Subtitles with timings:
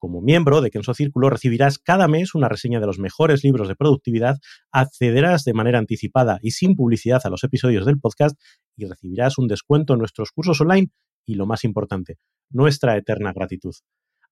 [0.00, 3.76] Como miembro de Kenso Círculo recibirás cada mes una reseña de los mejores libros de
[3.76, 4.38] productividad,
[4.72, 8.40] accederás de manera anticipada y sin publicidad a los episodios del podcast
[8.78, 10.88] y recibirás un descuento en nuestros cursos online
[11.26, 12.16] y, lo más importante,
[12.48, 13.74] nuestra eterna gratitud.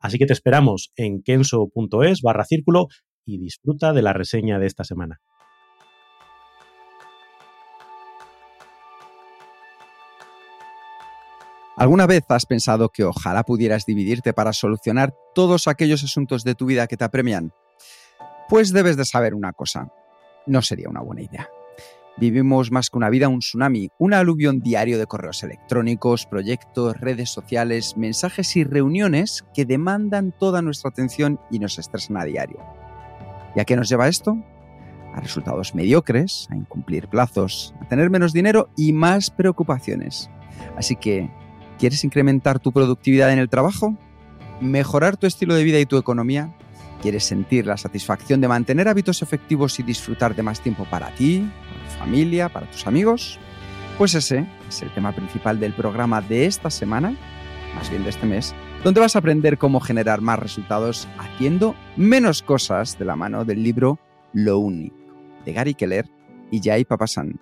[0.00, 2.88] Así que te esperamos en kenso.es barra círculo
[3.26, 5.20] y disfruta de la reseña de esta semana.
[11.78, 16.66] ¿Alguna vez has pensado que ojalá pudieras dividirte para solucionar todos aquellos asuntos de tu
[16.66, 17.52] vida que te apremian?
[18.48, 19.88] Pues debes de saber una cosa,
[20.44, 21.48] no sería una buena idea.
[22.16, 27.30] Vivimos más que una vida un tsunami, un aluvión diario de correos electrónicos, proyectos, redes
[27.30, 32.58] sociales, mensajes y reuniones que demandan toda nuestra atención y nos estresan a diario.
[33.54, 34.36] ¿Y a qué nos lleva esto?
[35.14, 40.28] A resultados mediocres, a incumplir plazos, a tener menos dinero y más preocupaciones.
[40.76, 41.30] Así que,
[41.78, 43.96] ¿quieres incrementar tu productividad en el trabajo?
[44.60, 46.54] ¿Mejorar tu estilo de vida y tu economía?
[47.00, 51.48] ¿Quieres sentir la satisfacción de mantener hábitos efectivos y disfrutar de más tiempo para ti,
[51.68, 53.38] para tu familia, para tus amigos?
[53.96, 57.16] Pues ese es el tema principal del programa de esta semana,
[57.74, 62.42] más bien de este mes, donde vas a aprender cómo generar más resultados haciendo menos
[62.42, 63.98] cosas de la mano del libro
[64.32, 64.96] Lo Único,
[65.44, 66.06] de Gary Keller
[66.50, 67.40] y Jay Papasan.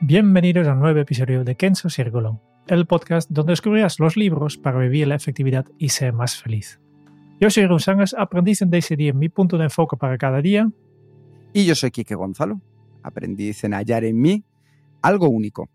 [0.00, 4.78] Bienvenidos a un nuevo episodio de Kenzo Círculo, el podcast donde descubrirás los libros para
[4.78, 6.80] vivir la efectividad y ser más feliz.
[7.40, 10.70] Yo soy Rusangas, aprendiz en decidir mi punto de enfoque para cada día.
[11.52, 12.60] Y yo soy Quique Gonzalo,
[13.02, 14.44] aprendiz en hallar en mí
[15.02, 15.68] algo único.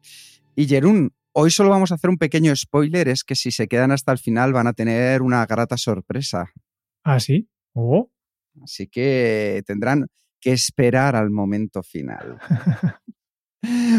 [0.56, 3.92] Y Jerún, hoy solo vamos a hacer un pequeño spoiler, es que si se quedan
[3.92, 6.52] hasta el final van a tener una grata sorpresa.
[7.04, 7.48] ¿Ah, sí?
[7.74, 8.10] Oh.
[8.64, 10.08] Así que tendrán
[10.42, 12.40] que esperar al momento final.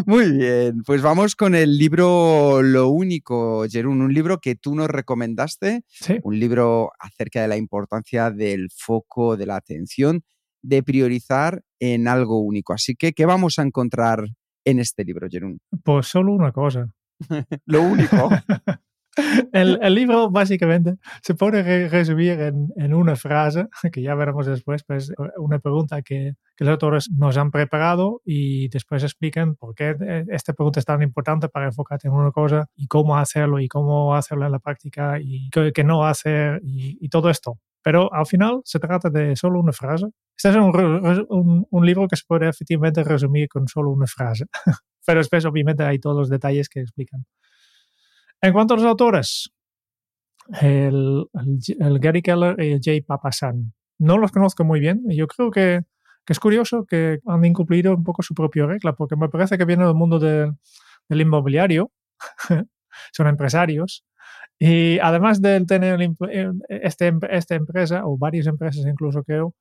[0.07, 4.89] Muy bien, pues vamos con el libro Lo Único, Jerún, un libro que tú nos
[4.89, 6.19] recomendaste, Sí.
[6.23, 10.23] un libro acerca de la importancia del foco, de la atención,
[10.63, 12.73] de priorizar en algo único.
[12.73, 14.25] Así que, ¿qué vamos a encontrar
[14.65, 15.61] en este libro, Jerún?
[15.85, 16.87] Pues solo una cosa.
[17.67, 18.29] Lo único.
[19.53, 24.47] El, el libro básicamente se puede re- resumir en, en una frase, que ya veremos
[24.47, 29.75] después, pues una pregunta que, que los autores nos han preparado y después explican por
[29.75, 33.59] qué eh, esta pregunta es tan importante para enfocarte en una cosa y cómo hacerlo
[33.61, 37.59] y cómo hacerlo en la práctica y qué, qué no hacer y, y todo esto.
[37.83, 40.07] Pero al final se trata de solo una frase.
[40.37, 44.45] Este es un, un, un libro que se puede efectivamente resumir con solo una frase.
[45.07, 47.25] Pero después obviamente hay todos los detalles que explican.
[48.43, 49.53] En cuanto a los autores,
[50.61, 51.27] el,
[52.01, 55.03] Gary Keller y el Jay Papasan, no los conozco muy bien.
[55.09, 55.83] Yo creo que,
[56.27, 59.87] es curioso que han incumplido un poco su propia regla, porque me parece que vienen
[59.87, 60.53] del mundo de-
[61.09, 61.91] del inmobiliario,
[63.13, 64.05] son empresarios,
[64.59, 65.99] y además de tener
[66.69, 69.55] este, esta empresa, o varias empresas incluso creo,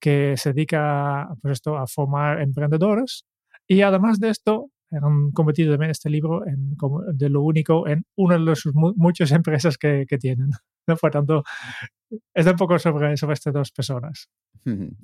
[0.00, 3.24] que se dedica pues esto, a formar emprendedores,
[3.68, 8.04] y además de esto, han convertido también este libro en, como de lo único en
[8.16, 10.50] una de sus mu- muchas empresas que, que tienen.
[10.86, 10.96] ¿no?
[10.96, 11.42] Por tanto,
[12.34, 14.28] es un poco sobre, sobre estas dos personas.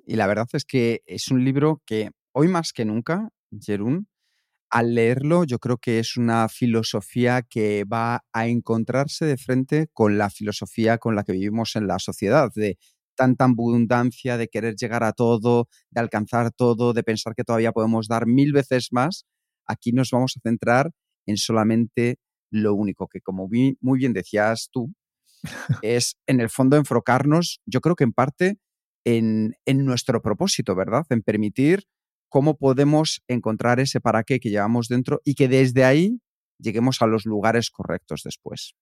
[0.06, 3.28] Y la verdad es que es un libro que hoy más que nunca,
[3.60, 4.08] Jerún,
[4.70, 10.16] al leerlo yo creo que es una filosofía que va a encontrarse de frente con
[10.16, 12.78] la filosofía con la que vivimos en la sociedad, de
[13.14, 18.08] tanta abundancia, de querer llegar a todo, de alcanzar todo, de pensar que todavía podemos
[18.08, 19.26] dar mil veces más.
[19.66, 20.90] Aquí nos vamos a centrar
[21.26, 22.16] en solamente
[22.50, 24.92] lo único que, como muy bien decías tú,
[25.82, 28.58] es en el fondo enfocarnos, yo creo que en parte
[29.04, 31.04] en, en nuestro propósito, ¿verdad?
[31.10, 31.84] En permitir
[32.28, 36.20] cómo podemos encontrar ese para qué que llevamos dentro y que desde ahí
[36.58, 38.74] lleguemos a los lugares correctos después.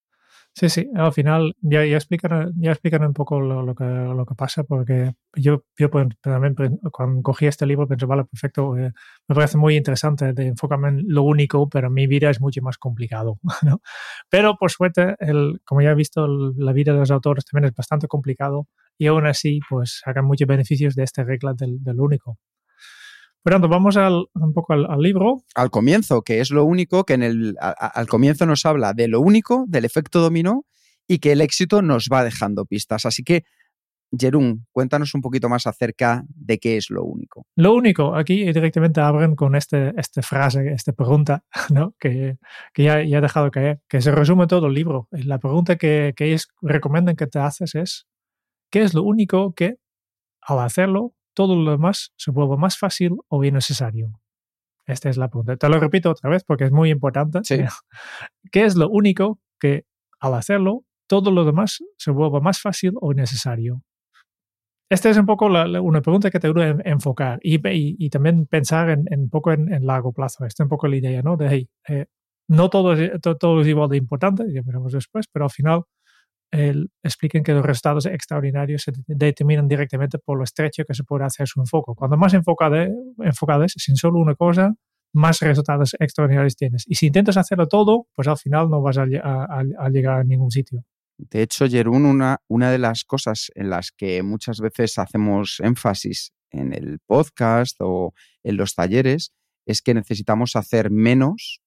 [0.54, 4.26] Sí, sí, al final ya, ya, explican, ya explican un poco lo, lo, que, lo
[4.26, 6.54] que pasa, porque yo, yo pues, también
[6.90, 8.92] cuando cogí este libro pensé, vale, perfecto, eh,
[9.28, 12.78] me parece muy interesante de enfocarme en lo único, pero mi vida es mucho más
[12.78, 13.80] complicado, ¿no?
[14.28, 17.70] Pero por suerte, el, como ya he visto, el, la vida de los autores también
[17.70, 18.66] es bastante complicado
[18.98, 22.38] y aún así, pues sacan muchos beneficios de esta regla del, del único.
[23.42, 25.42] Fernando, vamos al, un poco al, al, libro.
[25.54, 29.08] Al comienzo, que es lo único que en el a, al comienzo nos habla de
[29.08, 30.66] lo único, del efecto dominó
[31.08, 33.06] y que el éxito nos va dejando pistas.
[33.06, 33.44] Así que,
[34.16, 37.46] Jerún, cuéntanos un poquito más acerca de qué es lo único.
[37.56, 41.94] Lo único, aquí directamente abren con este, esta frase, esta pregunta, ¿no?
[41.98, 42.36] que,
[42.74, 45.08] que ya, ya, he dejado caer, que se resume todo el libro.
[45.10, 48.06] La pregunta que, que ellos recomiendan que te haces es,
[48.70, 49.78] ¿qué es lo único que
[50.42, 54.20] al hacerlo todo lo demás se vuelve más fácil o innecesario.
[54.86, 55.56] Esta es la pregunta.
[55.56, 57.40] Te lo repito otra vez porque es muy importante.
[57.44, 57.58] Sí.
[58.52, 59.84] ¿Qué es lo único que
[60.18, 63.82] al hacerlo todo lo demás se vuelve más fácil o innecesario?
[64.90, 67.94] Esta es un poco la, la, una pregunta que te ayuda a enfocar y, y,
[67.96, 70.44] y también pensar en, en un poco en, en, largo plazo.
[70.44, 71.36] Esta es un poco la idea, ¿no?
[71.36, 72.06] De, hey, eh,
[72.48, 75.84] no todo es, todo, todo es igual de importante, ya veremos después, pero al final
[76.50, 81.24] el, expliquen que los resultados extraordinarios se determinan directamente por lo estrecho que se puede
[81.24, 81.92] hacer su enfoque.
[81.96, 82.76] Cuando más enfocado,
[83.18, 84.74] enfocado es sin solo una cosa,
[85.12, 86.84] más resultados extraordinarios tienes.
[86.86, 90.84] Y si intentas hacerlo todo, pues al final no vas a, llegar a ningún sitio.
[91.18, 92.04] De hecho, Jerún,
[92.48, 98.14] una de las cosas en las que muchas veces hacemos énfasis en el podcast o
[98.42, 99.32] en los talleres
[99.66, 101.60] es que necesitamos hacer menos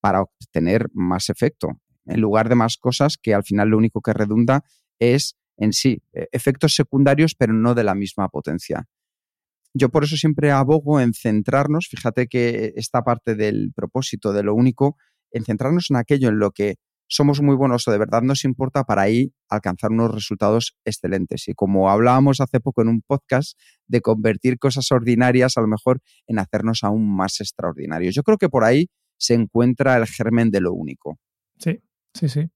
[0.00, 4.12] para obtener más efecto en lugar de más cosas que al final lo único que
[4.12, 4.64] redunda
[4.98, 8.86] es en sí e, efectos secundarios, pero no de la misma potencia.
[9.72, 14.54] Yo por eso siempre abogo en centrarnos, fíjate que esta parte del propósito de lo
[14.54, 14.96] único,
[15.32, 16.76] en centrarnos en aquello en lo que
[17.08, 21.48] somos muy buenos o de verdad nos importa para ahí alcanzar unos resultados excelentes.
[21.48, 26.00] Y como hablábamos hace poco en un podcast de convertir cosas ordinarias a lo mejor
[26.26, 28.14] en hacernos aún más extraordinarios.
[28.14, 31.18] Yo creo que por ahí se encuentra el germen de lo único.
[31.58, 31.80] Sí,
[32.14, 32.48] Sí, sí.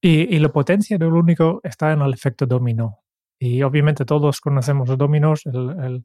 [0.00, 3.00] Y, y, la potencia del único está en el efecto dominó.
[3.42, 5.46] Y obviamente todos conocemos los dominos.
[5.46, 6.04] El, el,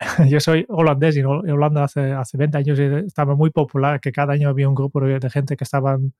[0.30, 4.34] yo soy holandés y en Holanda hace, hace 20 años estaba muy popular que cada
[4.34, 6.14] año había un grupo de, de gente que estaban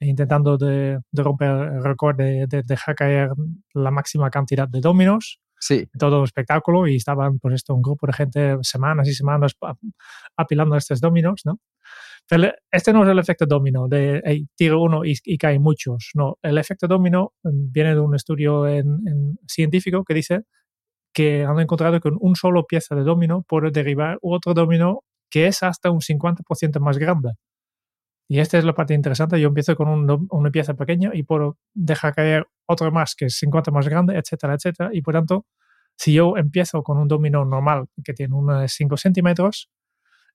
[0.00, 3.30] intentando de, de romper el récord de, de, dejar caer
[3.74, 5.40] la máxima cantidad de dominos.
[5.60, 5.88] Sí.
[5.98, 9.56] Todo un espectáculo y estaban, pues esto, un grupo de gente semanas y semanas
[10.36, 11.58] apilando estos dominos, ¿no?
[12.70, 16.10] Este no es el efecto dominó de hey, tiro uno y, y caen muchos.
[16.14, 20.42] No, el efecto dominó mm, viene de un estudio en, en científico que dice
[21.14, 25.62] que han encontrado que un solo pieza de dominó puede derivar otro dominó que es
[25.62, 27.32] hasta un 50% más grande.
[28.28, 29.40] Y esta es la parte interesante.
[29.40, 33.38] Yo empiezo con un, una pieza pequeña y puedo dejar caer otro más que es
[33.38, 34.90] 50 más grande, etcétera, etcétera.
[34.92, 35.46] Y por tanto,
[35.96, 39.70] si yo empiezo con un dominó normal que tiene unos 5 centímetros,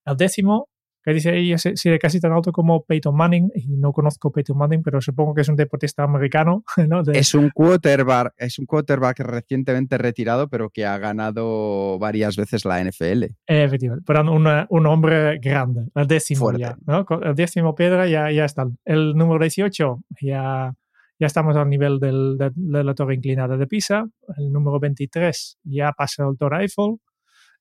[0.06, 0.69] el décimo
[1.04, 4.58] que dice ella si de casi tan alto como Peyton Manning, y no conozco Peyton
[4.58, 6.64] Manning, pero supongo que es un deportista americano.
[6.88, 7.04] ¿no?
[7.04, 7.20] De...
[7.20, 12.84] Es un quarterback, es un quarterback recientemente retirado, pero que ha ganado varias veces la
[12.84, 13.26] NFL.
[13.46, 16.62] Efectivamente, pero un, un hombre grande, el décimo Fuerte.
[16.62, 17.06] ya, ¿no?
[17.22, 18.66] El décimo piedra ya, ya está.
[18.86, 20.74] El número 18 ya,
[21.20, 24.06] ya estamos al nivel del, de, de, la torre inclinada de Pisa.
[24.38, 26.96] El número 23 ya pasa el Torre Eiffel.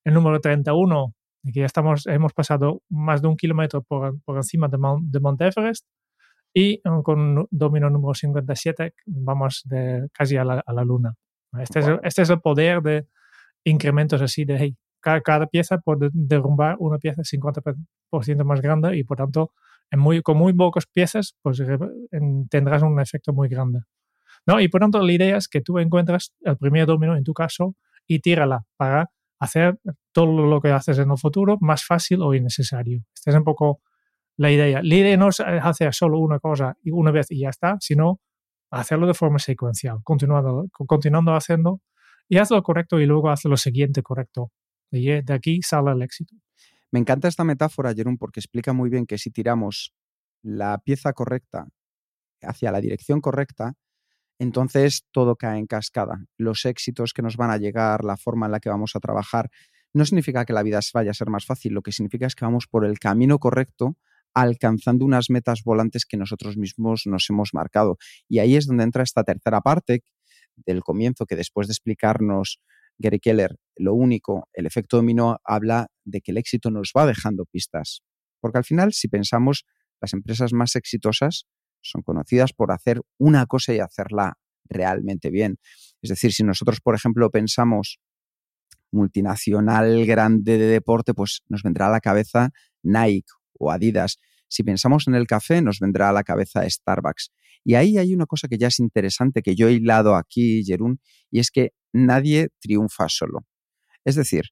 [0.04, 1.14] El número 31
[1.50, 5.20] que ya estamos, hemos pasado más de un kilómetro por, por encima de, Mount, de
[5.20, 5.86] Mount Everest
[6.54, 11.14] y con domino número 57 vamos de, casi a la, a la luna.
[11.58, 11.94] Este, wow.
[11.94, 13.06] es, este es el poder de
[13.64, 19.04] incrementos así de, hey, cada, cada pieza puede derrumbar una pieza 50% más grande y
[19.04, 19.52] por tanto
[19.90, 23.80] en muy, con muy pocas piezas pues en, tendrás un efecto muy grande.
[24.46, 24.60] ¿No?
[24.60, 27.76] Y por tanto la idea es que tú encuentras el primer domino en tu caso
[28.06, 29.10] y tírala para
[29.42, 29.80] hacer
[30.12, 33.02] todo lo que haces en el futuro más fácil o innecesario.
[33.12, 33.80] Esta es un poco
[34.36, 34.80] la idea.
[34.82, 38.20] La idea no es hacer solo una cosa y una vez y ya está, sino
[38.70, 41.80] hacerlo de forma secuencial, continuando, continuando haciendo
[42.28, 44.52] y haz lo correcto y luego haz lo siguiente correcto.
[44.92, 46.36] Y de aquí sale el éxito.
[46.92, 49.92] Me encanta esta metáfora, Jerón, porque explica muy bien que si tiramos
[50.42, 51.66] la pieza correcta
[52.42, 53.74] hacia la dirección correcta,
[54.42, 56.26] entonces todo cae en cascada.
[56.36, 59.50] Los éxitos que nos van a llegar, la forma en la que vamos a trabajar,
[59.94, 62.44] no significa que la vida vaya a ser más fácil, lo que significa es que
[62.44, 63.96] vamos por el camino correcto
[64.34, 67.98] alcanzando unas metas volantes que nosotros mismos nos hemos marcado.
[68.28, 70.02] Y ahí es donde entra esta tercera parte
[70.56, 72.58] del comienzo, que después de explicarnos
[72.98, 77.44] Gary Keller lo único, el efecto dominó, habla de que el éxito nos va dejando
[77.44, 78.02] pistas.
[78.40, 79.66] Porque al final, si pensamos,
[80.00, 81.46] las empresas más exitosas
[81.82, 85.58] son conocidas por hacer una cosa y hacerla realmente bien.
[86.00, 88.00] Es decir, si nosotros, por ejemplo, pensamos
[88.90, 92.50] multinacional grande de deporte, pues nos vendrá a la cabeza
[92.82, 94.18] Nike o Adidas.
[94.48, 97.30] Si pensamos en el café, nos vendrá a la cabeza Starbucks.
[97.64, 101.00] Y ahí hay una cosa que ya es interesante, que yo he hilado aquí, Jerún,
[101.30, 103.46] y es que nadie triunfa solo.
[104.04, 104.50] Es decir,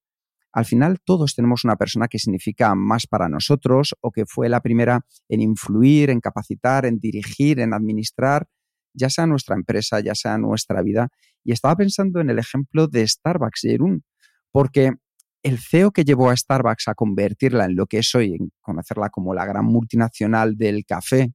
[0.53, 4.61] al final todos tenemos una persona que significa más para nosotros o que fue la
[4.61, 8.49] primera en influir, en capacitar, en dirigir, en administrar,
[8.93, 11.09] ya sea nuestra empresa, ya sea nuestra vida.
[11.45, 14.03] Y estaba pensando en el ejemplo de Starbucks, Jerún,
[14.51, 14.93] porque
[15.43, 19.09] el CEO que llevó a Starbucks a convertirla en lo que es hoy, en conocerla
[19.11, 21.33] como la gran multinacional del café,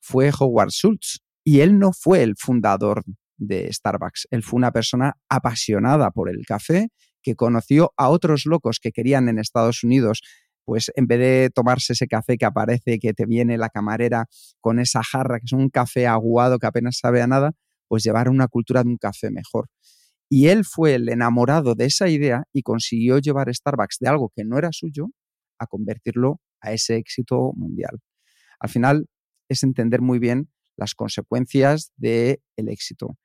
[0.00, 1.20] fue Howard Schultz.
[1.42, 3.02] Y él no fue el fundador
[3.38, 4.28] de Starbucks.
[4.30, 6.88] Él fue una persona apasionada por el café
[7.26, 10.22] que conoció a otros locos que querían en Estados Unidos,
[10.64, 14.26] pues en vez de tomarse ese café que aparece, que te viene la camarera
[14.60, 17.50] con esa jarra, que es un café aguado que apenas sabe a nada,
[17.88, 19.66] pues llevar una cultura de un café mejor.
[20.30, 24.44] Y él fue el enamorado de esa idea y consiguió llevar Starbucks de algo que
[24.44, 25.08] no era suyo
[25.58, 27.98] a convertirlo a ese éxito mundial.
[28.60, 29.06] Al final
[29.48, 33.16] es entender muy bien las consecuencias del éxito.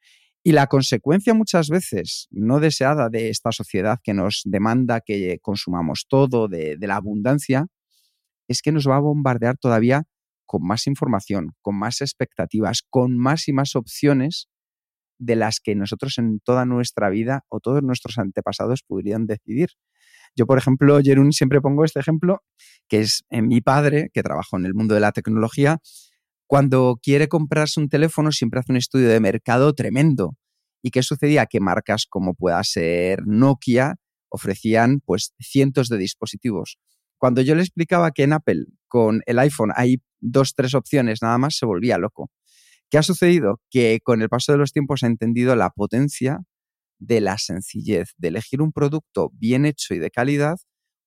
[0.43, 6.05] Y la consecuencia muchas veces no deseada de esta sociedad que nos demanda que consumamos
[6.09, 7.67] todo, de, la abundancia,
[8.47, 10.03] es que nos va a bombardear todavía
[10.47, 14.49] con más información, con más expectativas, con más y más opciones
[15.19, 19.69] de las que nosotros en toda nuestra vida o todos nuestros antepasados podrían decidir.
[20.35, 22.41] Yo, por ejemplo, Jerún, siempre pongo este ejemplo,
[22.87, 25.79] que es en mi padre, que trabajó en el mundo de la tecnología,
[26.51, 30.35] cuando quiere comprarse un teléfono siempre hace un estudio de mercado tremendo.
[30.83, 31.45] ¿Y qué sucedía?
[31.45, 33.95] Que marcas como pueda ser Nokia
[34.27, 36.77] ofrecían pues cientos de dispositivos.
[37.17, 41.37] Cuando yo le explicaba que en Apple con el iPhone hay dos, tres opciones nada
[41.37, 42.29] más, se volvía loco.
[42.89, 43.61] ¿Qué ha sucedido?
[43.69, 46.39] Que con el paso de los tiempos ha entendido la potencia
[46.99, 50.57] de la sencillez, de elegir un producto bien hecho y de calidad,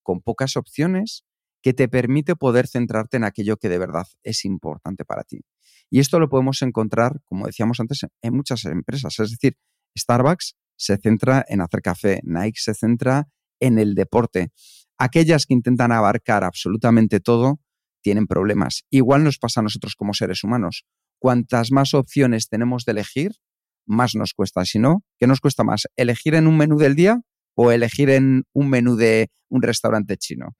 [0.03, 1.27] con pocas opciones,
[1.65, 5.41] que te permite poder centrarte en aquello que de verdad es importante para ti.
[5.89, 9.19] Y esto lo podemos encontrar, como decíamos antes, en muchas empresas.
[9.19, 9.57] Es decir,
[9.99, 13.29] Starbucks se centra en hacer café, Nike se centra
[13.61, 14.51] en el deporte.
[14.99, 17.61] Aquellas que intentan abarcar absolutamente todo
[18.03, 18.83] tienen problemas.
[18.91, 20.85] Igual nos pasa a nosotros como seres humanos.
[21.19, 23.37] Cuantas más opciones tenemos de elegir,
[23.87, 24.67] más nos cuesta.
[24.67, 25.89] Si no, ¿qué nos cuesta más?
[25.97, 27.23] ¿Elegir en un menú del día
[27.55, 30.55] o elegir en un menú de un restaurante chino?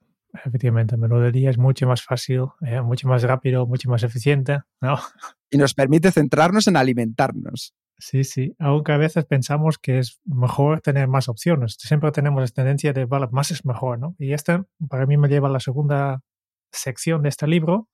[0.45, 0.97] Efectivamente,
[1.33, 4.99] día es mucho más fácil, eh, mucho más rápido, mucho más eficiente, ¿no?
[5.51, 7.75] Y nos permite centrarnos en alimentarnos.
[7.99, 11.77] Sí, sí, aunque a veces pensamos que es mejor tener más opciones.
[11.79, 14.17] Siempre tenemos la tendencia de, vale, más es mejor, ¿no?
[14.19, 16.23] Y este para mí me lleva a la segunda
[16.73, 17.89] sección de este libro,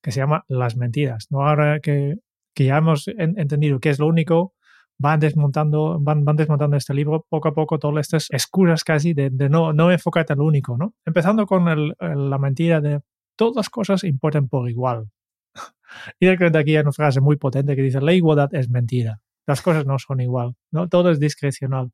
[0.00, 1.46] que se llama Las mentiras, ¿no?
[1.46, 2.16] Ahora que,
[2.54, 4.54] que ya hemos entendido qué es lo único,
[5.02, 9.72] van desmontando, van, desmontando este libro poco a poco todas estas excusas casi de, no,
[9.72, 10.94] no enfocarte en lo único, ¿no?
[11.04, 11.64] Empezando con
[11.98, 13.00] la mentira de
[13.36, 15.10] todas las cosas importan por igual.
[16.20, 19.20] y de aquí hay una frase muy potente que dice, la igualdad es mentira.
[19.44, 20.88] Las cosas no son igual, ¿no?
[20.88, 21.90] Todo es discrecional.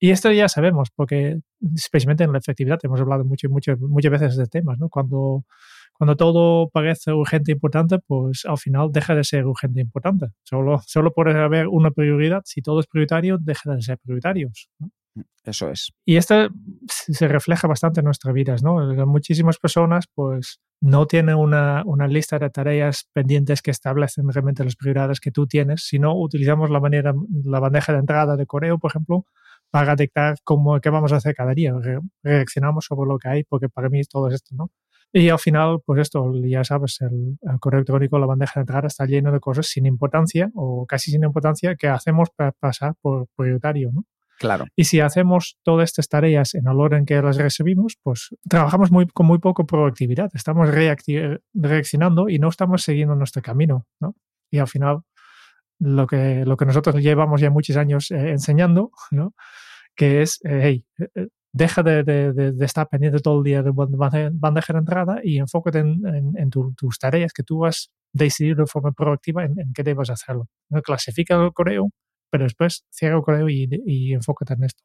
[0.00, 1.40] Y esto ya sabemos, porque
[1.76, 4.88] especialmente en la efectividad hemos hablado mucho, mucho, muchas veces de temas, ¿no?
[4.88, 5.44] Cuando
[6.00, 10.28] cuando todo parece urgente e importante, pues al final deja de ser urgente e importante.
[10.44, 12.40] Solo, solo puede haber una prioridad.
[12.46, 14.70] Si todo es prioritario, deja de ser prioritarios.
[15.44, 15.92] Eso es.
[16.06, 16.48] Y esto
[16.88, 18.78] se refleja bastante en nuestras vidas, ¿no?
[19.04, 24.76] Muchísimas personas, pues, no tienen una, una, lista de tareas pendientes que establecen realmente las
[24.76, 27.12] prioridades que tú tienes, sino utilizamos la manera,
[27.44, 29.26] la bandeja de entrada de correo, por ejemplo,
[29.70, 31.72] para detectar cómo, qué vamos a hacer cada día.
[32.22, 34.70] reaccionamos sobre lo que hay, porque para mí todo es esto, ¿no?
[35.12, 39.06] Y al final, pues esto, ya sabes, el, correo electrónico, la bandeja de entrada está
[39.06, 43.90] lleno de cosas sin importancia o casi sin importancia que hacemos para pasar por prioritario,
[43.92, 44.04] ¿no?
[44.38, 44.66] Claro.
[44.74, 49.06] Y si hacemos todas estas tareas en el orden que las recibimos, pues trabajamos muy,
[49.06, 50.30] con muy poco proactividad.
[50.32, 54.14] Estamos reaccionando y no estamos siguiendo nuestro camino, ¿no?
[54.50, 55.00] Y al final,
[55.80, 59.34] lo que, lo que nosotros llevamos ya muchos años eh, enseñando, ¿no?
[59.96, 63.72] Que es, eh, hey, eh, deja de, de, de, estar pendiente todo el día de
[63.72, 68.92] bandeja de entrada y enfócate en, en, tus tareas que tú has decidido de forma
[68.92, 70.48] proactiva en, qué debes hacerlo.
[70.68, 70.80] ¿no?
[70.82, 71.90] Clasifica el correo,
[72.30, 74.84] pero después cierra el correo y, y enfócate en esto.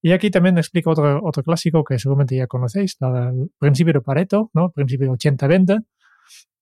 [0.00, 4.50] Y aquí también explico otro, otro clásico que seguramente ya conocéis, el principio de Pareto,
[4.54, 4.70] ¿no?
[4.70, 5.84] principio 80-20,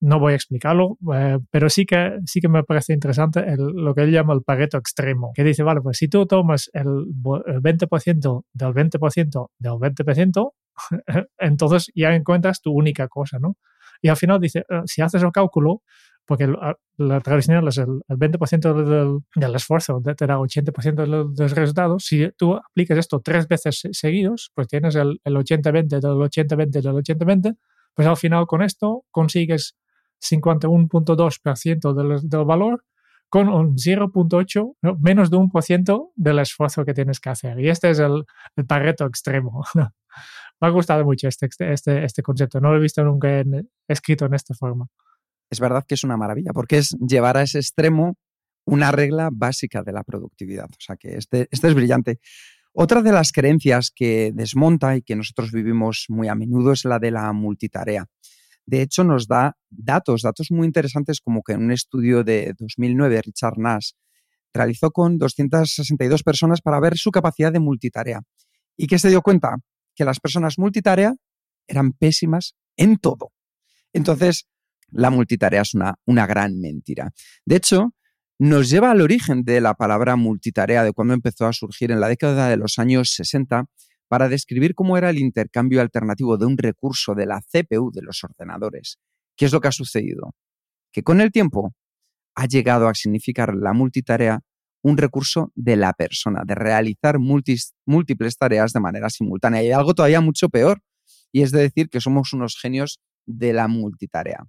[0.01, 4.03] no voy a explicarlo, eh, pero sí que, sí que me parece interesante lo que
[4.03, 8.69] él llama el pareto extremo, que dice, vale, pues si tú tomas el, 20% del
[8.73, 10.53] 20% del 20%,
[11.39, 13.57] entonces ya encuentras tu única cosa, ¿no?
[14.01, 15.83] Y al final dice, eh, si haces el cálculo,
[16.31, 16.47] porque
[16.97, 22.05] la tradicional es el, 20% del, esfuerzo, te da 80% de los, resultados.
[22.05, 27.57] Si tú aplicas esto tres veces seguidos, pues tienes el, 80-20 del 80-20 del 80-20,
[28.01, 29.77] pues al final con esto consigues
[30.23, 32.87] 51.2% del, del valor
[33.29, 37.61] con un 0.8, menos de un por ciento del esfuerzo que tienes que hacer.
[37.61, 38.25] Y este es el,
[38.57, 39.67] el extremo.
[39.75, 42.59] Me ha gustado mucho este, este, este concepto.
[42.59, 43.29] No lo he visto nunca
[43.87, 44.87] escrito en esta forma.
[45.51, 48.17] Es verdad que es una maravilla, porque es llevar a ese extremo
[48.65, 50.71] una regla básica de la productividad.
[50.71, 52.19] O sea que este, este es brillante.
[52.73, 56.99] Otra de las creencias que desmonta y que nosotros vivimos muy a menudo es la
[56.99, 58.07] de la multitarea.
[58.65, 63.23] De hecho, nos da datos, datos muy interesantes como que en un estudio de 2009,
[63.23, 63.91] Richard Nash
[64.53, 68.21] realizó con 262 personas para ver su capacidad de multitarea.
[68.77, 69.57] ¿Y qué se dio cuenta?
[69.95, 71.15] Que las personas multitarea
[71.67, 73.33] eran pésimas en todo.
[73.93, 74.47] Entonces,
[74.91, 77.13] la multitarea es una, una gran mentira.
[77.45, 77.95] De hecho,
[78.41, 82.09] nos lleva al origen de la palabra multitarea, de cuando empezó a surgir en la
[82.09, 83.67] década de los años 60,
[84.09, 88.25] para describir cómo era el intercambio alternativo de un recurso de la CPU de los
[88.25, 88.99] ordenadores.
[89.37, 90.35] ¿Qué es lo que ha sucedido?
[90.91, 91.75] Que con el tiempo
[92.35, 94.41] ha llegado a significar la multitarea
[94.83, 99.63] un recurso de la persona, de realizar múltiples tareas de manera simultánea.
[99.63, 100.81] Y algo todavía mucho peor,
[101.31, 104.47] y es de decir que somos unos genios de la multitarea.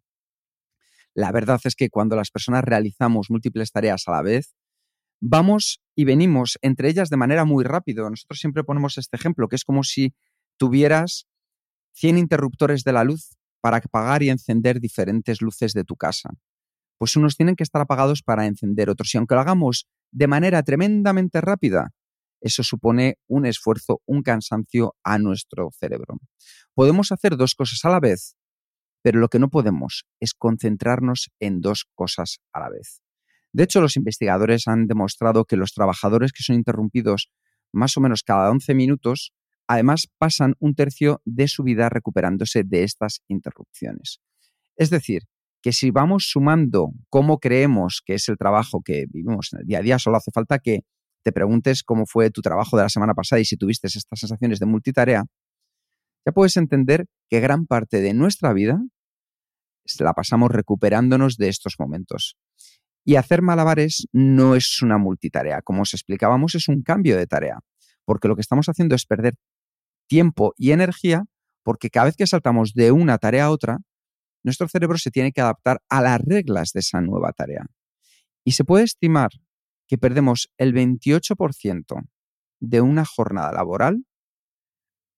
[1.13, 4.55] La verdad es que cuando las personas realizamos múltiples tareas a la vez,
[5.21, 8.09] vamos y venimos entre ellas de manera muy rápido.
[8.09, 10.13] Nosotros siempre ponemos este ejemplo, que es como si
[10.57, 11.27] tuvieras
[11.93, 16.31] 100 interruptores de la luz para apagar y encender diferentes luces de tu casa.
[16.97, 19.13] Pues unos tienen que estar apagados para encender otros.
[19.13, 21.91] Y aunque lo hagamos de manera tremendamente rápida,
[22.41, 26.17] eso supone un esfuerzo, un cansancio a nuestro cerebro.
[26.73, 28.35] Podemos hacer dos cosas a la vez,
[29.01, 33.01] pero lo que no podemos es concentrarnos en dos cosas a la vez.
[33.53, 37.29] De hecho, los investigadores han demostrado que los trabajadores que son interrumpidos
[37.73, 39.33] más o menos cada 11 minutos,
[39.67, 44.19] además pasan un tercio de su vida recuperándose de estas interrupciones.
[44.75, 45.23] Es decir,
[45.61, 49.79] que si vamos sumando cómo creemos que es el trabajo que vivimos en el día
[49.79, 50.81] a día, solo hace falta que
[51.23, 54.59] te preguntes cómo fue tu trabajo de la semana pasada y si tuviste estas sensaciones
[54.59, 55.25] de multitarea,
[56.25, 58.79] ya puedes entender que gran parte de nuestra vida
[59.99, 62.37] la pasamos recuperándonos de estos momentos.
[63.03, 65.61] Y hacer malabares no es una multitarea.
[65.61, 67.59] Como os explicábamos, es un cambio de tarea.
[68.05, 69.35] Porque lo que estamos haciendo es perder
[70.07, 71.25] tiempo y energía
[71.63, 73.79] porque cada vez que saltamos de una tarea a otra,
[74.43, 77.65] nuestro cerebro se tiene que adaptar a las reglas de esa nueva tarea.
[78.43, 79.29] Y se puede estimar
[79.87, 82.09] que perdemos el 28%
[82.59, 84.05] de una jornada laboral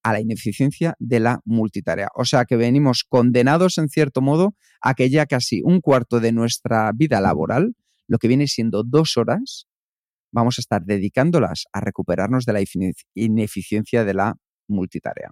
[0.03, 2.09] a la ineficiencia de la multitarea.
[2.15, 6.33] O sea que venimos condenados en cierto modo a que ya casi un cuarto de
[6.33, 7.75] nuestra vida laboral,
[8.07, 9.67] lo que viene siendo dos horas,
[10.31, 12.63] vamos a estar dedicándolas a recuperarnos de la
[13.13, 14.35] ineficiencia de la
[14.67, 15.31] multitarea.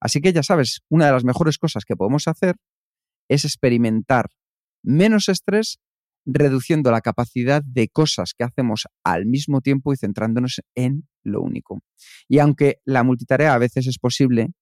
[0.00, 2.56] Así que ya sabes, una de las mejores cosas que podemos hacer
[3.28, 4.30] es experimentar
[4.82, 5.78] menos estrés
[6.24, 11.80] reduciendo la capacidad de cosas que hacemos al mismo tiempo y centrándonos en lo único.
[12.28, 14.52] Y aunque la multitarea a veces es posible,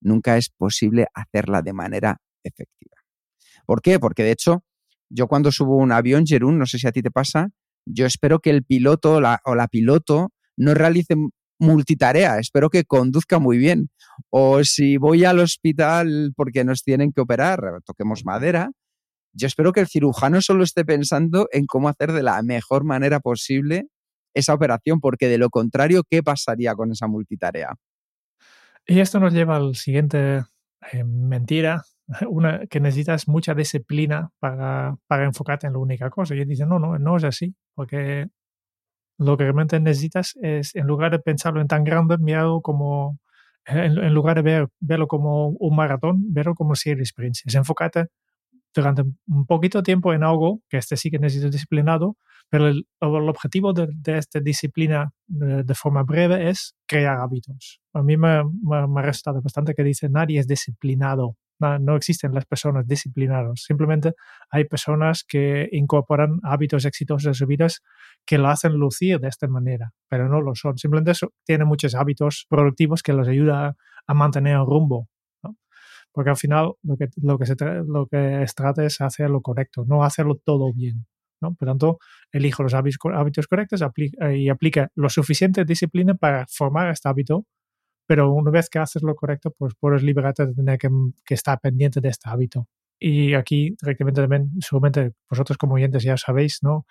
[0.00, 2.96] nunca es posible hacerla de manera efectiva.
[3.66, 3.98] ¿Por qué?
[3.98, 4.64] Porque de hecho,
[5.08, 7.50] yo cuando subo un avión, Jerún, no sé si a ti te pasa,
[7.86, 11.14] yo espero que el piloto o la piloto no realice
[11.58, 13.90] multitarea, espero que conduzca muy bien.
[14.30, 18.70] O si voy al hospital porque nos tienen que operar, toquemos madera,
[19.32, 23.20] yo espero que el cirujano solo esté pensando en cómo hacer de la mejor manera
[23.20, 23.88] posible
[24.34, 27.74] esa operación, porque de lo contrario, ¿qué pasaría con esa multitarea?
[28.86, 30.44] Y esto nos lleva al siguiente
[30.92, 31.84] eh, mentira,
[32.28, 36.34] una, que necesitas mucha disciplina para, enfocarte en la única cosa.
[36.34, 38.28] Y dice, no, no, no es así, porque
[39.18, 43.18] lo que realmente necesitas es, en lugar de pensarlo en tan grande, mirarlo como,
[43.66, 47.42] en, lugar de ver, verlo como un maratón, verlo como serie sprints.
[47.44, 48.06] Es enfocarte
[48.74, 52.16] durante un poquito tiempo en algo que este sí que necesita disciplinado,
[52.48, 57.80] pero el, objetivo de, esta disciplina de, forma breve es crear hábitos.
[57.92, 61.36] A mí me, me, ha resultado bastante que dice nadie es disciplinado.
[61.60, 63.64] No, existen las personas disciplinadas.
[63.66, 64.14] Simplemente
[64.50, 67.82] hay personas que incorporan hábitos exitosos en sus vidas
[68.24, 70.78] que lo hacen lucir de esta manera, pero no lo son.
[70.78, 71.12] Simplemente
[71.44, 75.08] tienen muchos hábitos productivos que los ayuda a mantener el rumbo
[76.12, 77.54] porque al final lo que, lo que, se
[77.86, 81.06] lo que trata es hacer lo correcto, no hacerlo todo bien.
[81.40, 81.54] ¿no?
[81.54, 81.98] Por tanto,
[82.32, 83.82] elijo los hábitos correctos
[84.34, 87.46] y aplica lo suficiente disciplina para formar este hábito,
[88.06, 90.88] pero una vez que haces lo correcto, pues puedes liberarte de tener que,
[91.24, 92.66] que estar pendiente de este hábito.
[92.98, 96.86] y aquí directamente también, seguramente vosotros como oyentes ya sabéis, ¿no?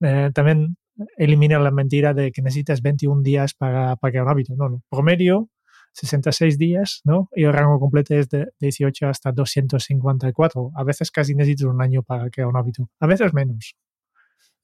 [0.00, 0.76] Eh, también
[1.16, 4.54] elimina la mentira de que necesitas 21 días para, para crear un hábito.
[4.56, 4.82] No, no.
[4.90, 5.48] Promedio,
[5.94, 7.28] 66 días, ¿no?
[7.34, 10.72] Y el rango completo es de 18 hasta 254.
[10.74, 12.88] A veces casi necesitas un año para crear un hábito.
[13.00, 13.74] A veces menos.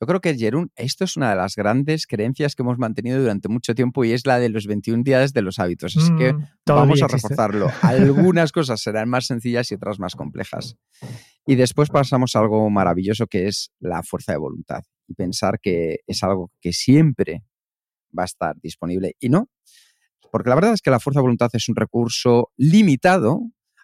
[0.02, 3.50] Yo creo que, Jerún, esto es una de las grandes creencias que hemos mantenido durante
[3.50, 5.94] mucho tiempo y es la de los 21 días de los hábitos.
[5.94, 7.28] Así que Mm, vamos a existe.
[7.28, 7.66] reforzarlo.
[7.82, 10.76] Algunas cosas serán más sencillas y otras más complejas.
[11.46, 15.98] Y después pasamos a algo maravilloso que es la fuerza de voluntad y pensar que
[16.06, 17.44] es algo que siempre
[18.18, 19.16] va a estar disponible.
[19.20, 19.50] Y no,
[20.30, 23.40] porque la verdad es que la fuerza de voluntad es un recurso limitado,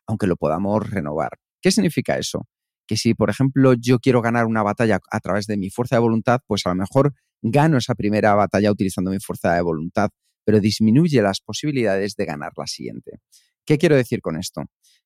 [0.07, 1.39] aunque lo podamos renovar.
[1.61, 2.47] ¿Qué significa eso?
[2.87, 6.01] Que si, por ejemplo, yo quiero ganar una batalla a través de mi fuerza de
[6.01, 10.11] voluntad, pues a lo mejor gano esa primera batalla utilizando mi fuerza de voluntad,
[10.45, 13.19] pero disminuye las posibilidades de ganar la siguiente.
[13.65, 14.63] ¿Qué quiero decir con esto?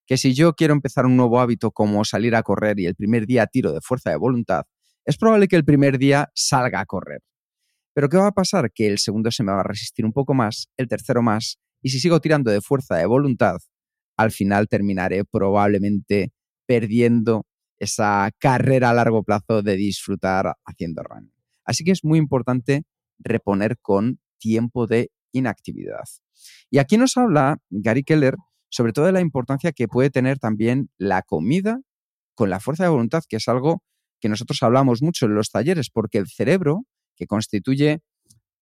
[0.06, 3.26] Que si yo quiero empezar un nuevo hábito como salir a correr y el primer
[3.26, 4.64] día tiro de fuerza de voluntad,
[5.06, 7.22] es probable que el primer día salga a correr.
[7.94, 8.70] Pero ¿qué va a pasar?
[8.72, 11.90] Que el segundo se me va a resistir un poco más, el tercero más, y
[11.90, 13.58] si sigo tirando de fuerza de voluntad,
[14.16, 16.32] al final terminaré probablemente
[16.66, 17.46] perdiendo
[17.78, 21.32] esa carrera a largo plazo de disfrutar haciendo running.
[21.64, 22.82] Así que es muy importante
[23.18, 26.04] reponer con tiempo de inactividad.
[26.70, 28.36] Y aquí nos habla Gary Keller
[28.70, 31.80] sobre todo de la importancia que puede tener también la comida
[32.34, 33.82] con la fuerza de voluntad, que es algo
[34.20, 36.84] que nosotros hablamos mucho en los talleres, porque el cerebro,
[37.20, 38.00] que constituye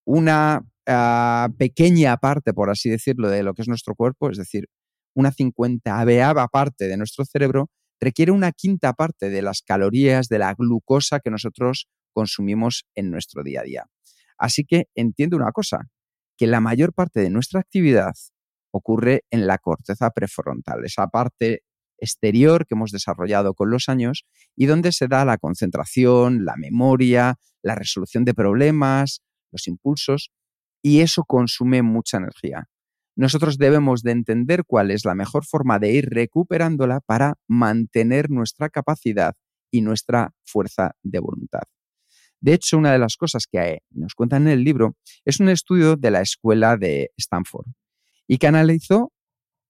[0.05, 4.65] una uh, pequeña parte, por así decirlo, de lo que es nuestro cuerpo, es decir,
[5.15, 7.69] una cincuentaveava parte de nuestro cerebro,
[8.01, 13.43] requiere una quinta parte de las calorías, de la glucosa que nosotros consumimos en nuestro
[13.43, 13.85] día a día.
[14.37, 15.87] Así que entiende una cosa,
[16.37, 18.13] que la mayor parte de nuestra actividad
[18.71, 21.63] ocurre en la corteza prefrontal, esa parte
[22.01, 27.37] exterior que hemos desarrollado con los años y donde se da la concentración, la memoria,
[27.61, 30.31] la resolución de problemas, los impulsos,
[30.81, 32.67] y eso consume mucha energía.
[33.15, 38.69] Nosotros debemos de entender cuál es la mejor forma de ir recuperándola para mantener nuestra
[38.69, 39.35] capacidad
[39.71, 41.63] y nuestra fuerza de voluntad.
[42.41, 45.97] De hecho, una de las cosas que nos cuentan en el libro es un estudio
[45.97, 47.67] de la escuela de Stanford
[48.27, 49.11] y que analizó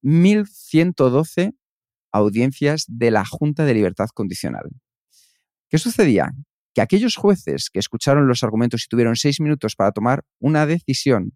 [0.04, 1.56] 1.112
[2.12, 4.70] audiencias de la Junta de Libertad Condicional.
[5.70, 6.32] ¿Qué sucedía?
[6.74, 11.34] Que aquellos jueces que escucharon los argumentos y tuvieron seis minutos para tomar una decisión,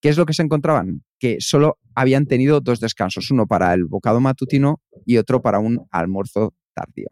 [0.00, 1.04] ¿qué es lo que se encontraban?
[1.18, 5.86] Que solo habían tenido dos descansos, uno para el bocado matutino y otro para un
[5.90, 7.08] almuerzo tardío.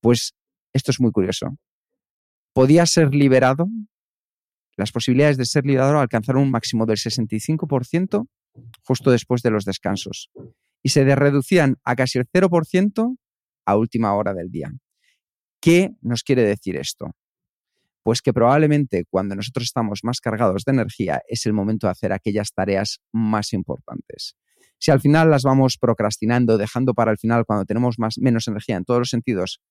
[0.00, 0.34] Pues
[0.72, 1.56] esto es muy curioso.
[2.52, 3.66] Podía ser liberado,
[4.76, 8.26] las posibilidades de ser liberado alcanzaron un máximo del 65%
[8.82, 10.30] justo después de los descansos
[10.84, 13.16] y se reducían a casi el 0%
[13.66, 14.70] a última hora del día.
[15.60, 17.12] ¿Qué nos quiere decir esto?
[18.02, 22.12] Pues que probablemente cuando nosotros estamos más cargados de energía es el momento de hacer
[22.12, 24.36] aquellas tareas más importantes.
[24.78, 28.76] Si al final las vamos procrastinando, dejando para el final cuando tenemos más, menos energía
[28.76, 29.62] en todos los sentidos,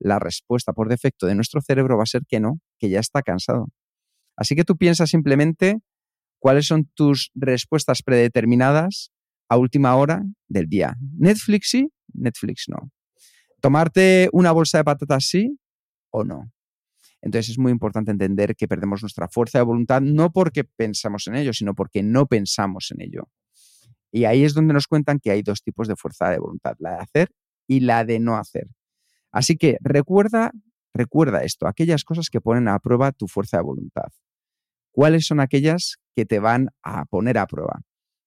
[0.00, 3.20] la respuesta por defecto de nuestro cerebro va a ser que no, que ya está
[3.20, 3.68] cansado.
[4.34, 5.80] Así que tú piensas simplemente
[6.38, 9.13] cuáles son tus respuestas predeterminadas
[9.48, 10.96] a última hora del día.
[11.18, 12.90] Netflix sí, Netflix no.
[13.60, 15.58] Tomarte una bolsa de patatas sí
[16.10, 16.50] o no.
[17.22, 21.36] Entonces es muy importante entender que perdemos nuestra fuerza de voluntad no porque pensamos en
[21.36, 23.30] ello, sino porque no pensamos en ello.
[24.12, 26.90] Y ahí es donde nos cuentan que hay dos tipos de fuerza de voluntad, la
[26.90, 27.30] de hacer
[27.66, 28.68] y la de no hacer.
[29.32, 30.52] Así que recuerda,
[30.92, 34.12] recuerda esto, aquellas cosas que ponen a prueba tu fuerza de voluntad.
[34.92, 37.80] ¿Cuáles son aquellas que te van a poner a prueba?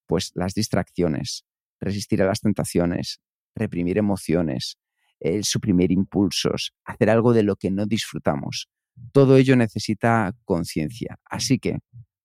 [0.08, 1.46] Pues las distracciones,
[1.80, 3.22] resistir a las tentaciones,
[3.56, 4.78] reprimir emociones,
[5.20, 8.70] el suprimir impulsos, hacer algo de lo que no disfrutamos.
[9.12, 11.20] Todo ello necesita conciencia.
[11.26, 11.80] Así que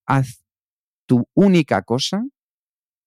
[0.05, 0.43] haz
[1.05, 2.23] tu única cosa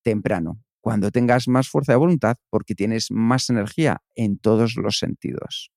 [0.03, 5.73] temprano, cuando tengas más fuerza de voluntad, porque tienes más energía en todos los sentidos.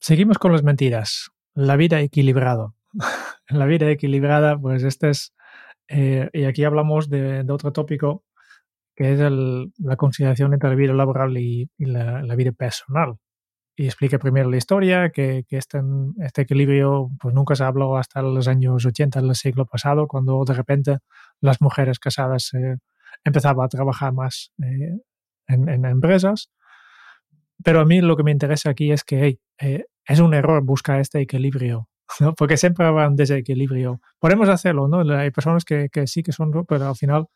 [0.00, 1.30] Seguimos con las mentiras.
[1.54, 2.76] La vida equilibrado.
[3.48, 5.32] la vida equilibrada, pues este es,
[5.88, 8.24] eh, y aquí hablamos de, de, otro tópico,
[8.94, 13.16] que es el, la conciliación entre la vida laboral y, y la, la, vida personal.
[13.76, 15.80] Y explica primero la historia, que, que este,
[16.20, 20.54] este, equilibrio pues nunca se habló hasta los años 80 del siglo pasado, cuando de
[20.54, 20.98] repente
[21.40, 22.76] las mujeres casadas eh,
[23.24, 24.98] empezaban a trabajar más eh,
[25.46, 26.50] en, en, empresas.
[27.64, 30.62] Pero a mí lo que me interesa aquí es que hey, eh, es un error
[30.64, 31.88] buscar este equilibrio
[32.20, 32.34] ¿no?
[32.34, 34.00] porque siempre habrá un desequilibrio.
[34.18, 35.00] Podemos hacerlo, ¿no?
[35.16, 37.26] Hay personas que, que, sí que son, pero al final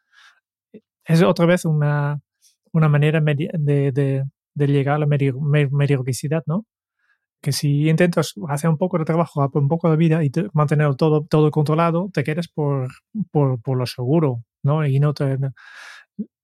[1.04, 2.20] es otra vez una,
[2.72, 6.66] una manera de, de, llegar a la mediocridad, ¿no?
[7.40, 11.26] Que si intentas hacer un poco de trabajo, un poco de vida y mantener todo,
[11.28, 12.88] todo controlado, te quedas por,
[13.32, 14.86] por, por lo seguro, ¿no?
[14.86, 15.38] Y no te,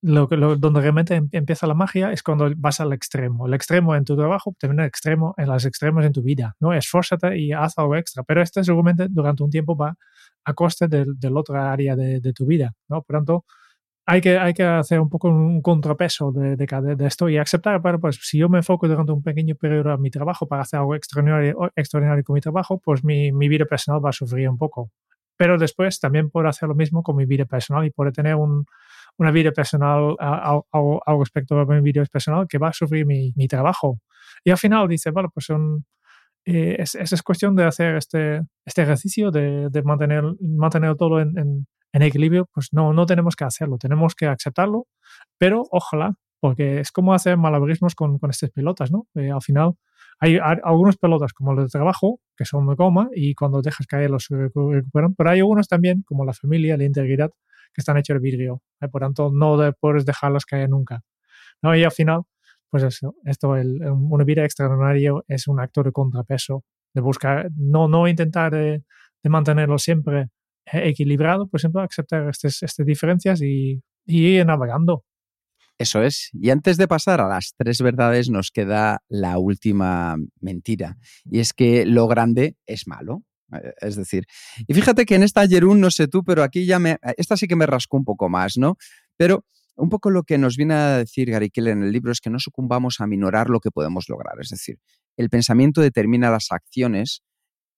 [0.02, 3.46] lo, lo, donde realmente em, empieza la magia es cuando vas al extremo.
[3.46, 6.56] El extremo en tu trabajo, también el extremo en los extremos en tu vida.
[6.60, 6.72] ¿no?
[6.72, 8.22] Esfuérzate y haz algo extra.
[8.22, 9.96] Pero este seguramente durante un tiempo va
[10.44, 12.72] a coste del, del otra área de, de, tu vida.
[12.88, 13.02] ¿no?
[13.02, 13.44] Por tanto,
[14.06, 17.82] hay que, hay que hacer un poco un contrapeso de, de, de esto y aceptar,
[17.82, 20.80] pero pues si yo me enfoco durante un pequeño periodo a mi trabajo para hacer
[20.80, 24.56] algo extraordinario, extraordinario con mi trabajo, pues mi, mi vida personal va a sufrir un
[24.58, 24.90] poco.
[25.38, 28.66] Pero después también puedo hacer lo mismo con mi vida personal y puedo tener un,
[29.16, 33.48] una vida personal, algo, respecto a mi vida personal que va a sufrir mi, mi
[33.48, 34.00] trabajo.
[34.44, 35.86] Y al final dice, bueno, pues son,
[36.44, 41.38] eh, es, es, cuestión de hacer este, este ejercicio, de, de mantener, mantener todo en,
[41.38, 44.86] en, en, equilibrio, pues no, no tenemos que hacerlo, tenemos que aceptarlo,
[45.38, 49.06] pero ojalá, porque es como hacer malabarismos con, con estas pelotas, ¿no?
[49.14, 49.74] Eh, al final
[50.20, 53.86] hay, hay, algunos pelotas como los de trabajo, que son de goma, y cuando dejas
[53.86, 57.30] caer los recuperan, pero hay algunos también, como la familia, la integridad,
[57.72, 58.62] que están hechos de vidrio.
[58.80, 58.88] ¿eh?
[58.88, 61.02] Por tanto, no de, puedes dejarlos caer nunca.
[61.62, 62.22] Y al final,
[62.70, 67.88] pues eso, esto, el, una vida extraordinaria es un acto de contrapeso, de buscar, no,
[67.88, 68.84] no intentar de,
[69.22, 70.28] de mantenerlo siempre
[70.64, 75.04] equilibrado, pues siempre aceptar estas, diferencias y ir navegando.
[75.78, 76.30] Eso es.
[76.32, 80.98] Y antes de pasar a las tres verdades, nos queda la última mentira.
[81.24, 83.22] Y es que lo grande es malo.
[83.52, 84.24] Eh, es decir,
[84.66, 87.46] y fíjate que en esta Jerún, no sé tú, pero aquí ya me, esta sí
[87.46, 88.76] que me rascó un poco más, ¿no?
[89.16, 89.44] Pero
[89.76, 92.30] un poco lo que nos viene a decir Gary Keller en el libro es que
[92.30, 94.34] no sucumbamos a minorar lo que podemos lograr.
[94.40, 94.78] Es decir,
[95.16, 97.22] el pensamiento determina las acciones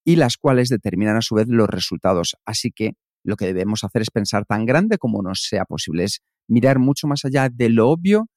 [0.05, 2.37] y las cuales determinan a su vez los resultados.
[2.47, 6.21] Así que lo que debemos hacer es pensar tan grande como nos sea posible, es
[6.49, 8.29] mirar mucho más allá de lo obvio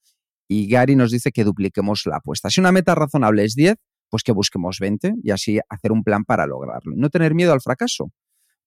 [0.47, 2.49] y Gary nos dice que dupliquemos la apuesta.
[2.49, 3.75] Si una meta razonable es 10,
[4.09, 6.93] pues que busquemos 20 y así hacer un plan para lograrlo.
[6.95, 8.11] No tener miedo al fracaso,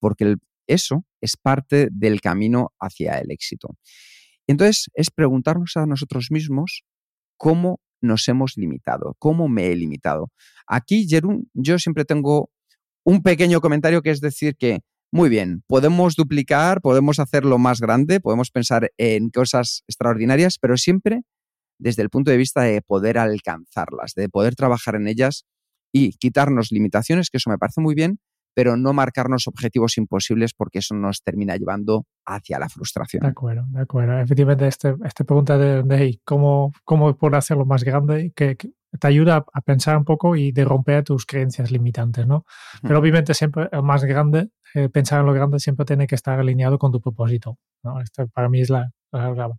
[0.01, 0.35] porque
[0.66, 3.77] eso es parte del camino hacia el éxito.
[4.46, 6.83] Entonces, es preguntarnos a nosotros mismos
[7.37, 10.33] cómo nos hemos limitado, cómo me he limitado.
[10.66, 12.51] Aquí, Jerún, yo siempre tengo
[13.05, 14.81] un pequeño comentario que es decir que,
[15.12, 21.23] muy bien, podemos duplicar, podemos hacerlo más grande, podemos pensar en cosas extraordinarias, pero siempre
[21.79, 25.45] desde el punto de vista de poder alcanzarlas, de poder trabajar en ellas
[25.92, 28.19] y quitarnos limitaciones, que eso me parece muy bien,
[28.55, 33.21] pero no marcarnos objetivos imposibles porque eso nos termina llevando hacia la frustración.
[33.23, 34.19] De acuerdo, de acuerdo.
[34.19, 38.57] Efectivamente, este, esta pregunta de, cómo, cómo poder hacerlo más grande, que,
[38.99, 42.44] te ayuda a pensar un poco y de romper tus creencias limitantes, ¿no?
[42.83, 46.38] Pero obviamente siempre el más grande, eh, pensar en lo grande siempre tiene que estar
[46.38, 48.01] alineado con tu propósito, ¿no?
[48.01, 49.51] Esto para mí es la, la, la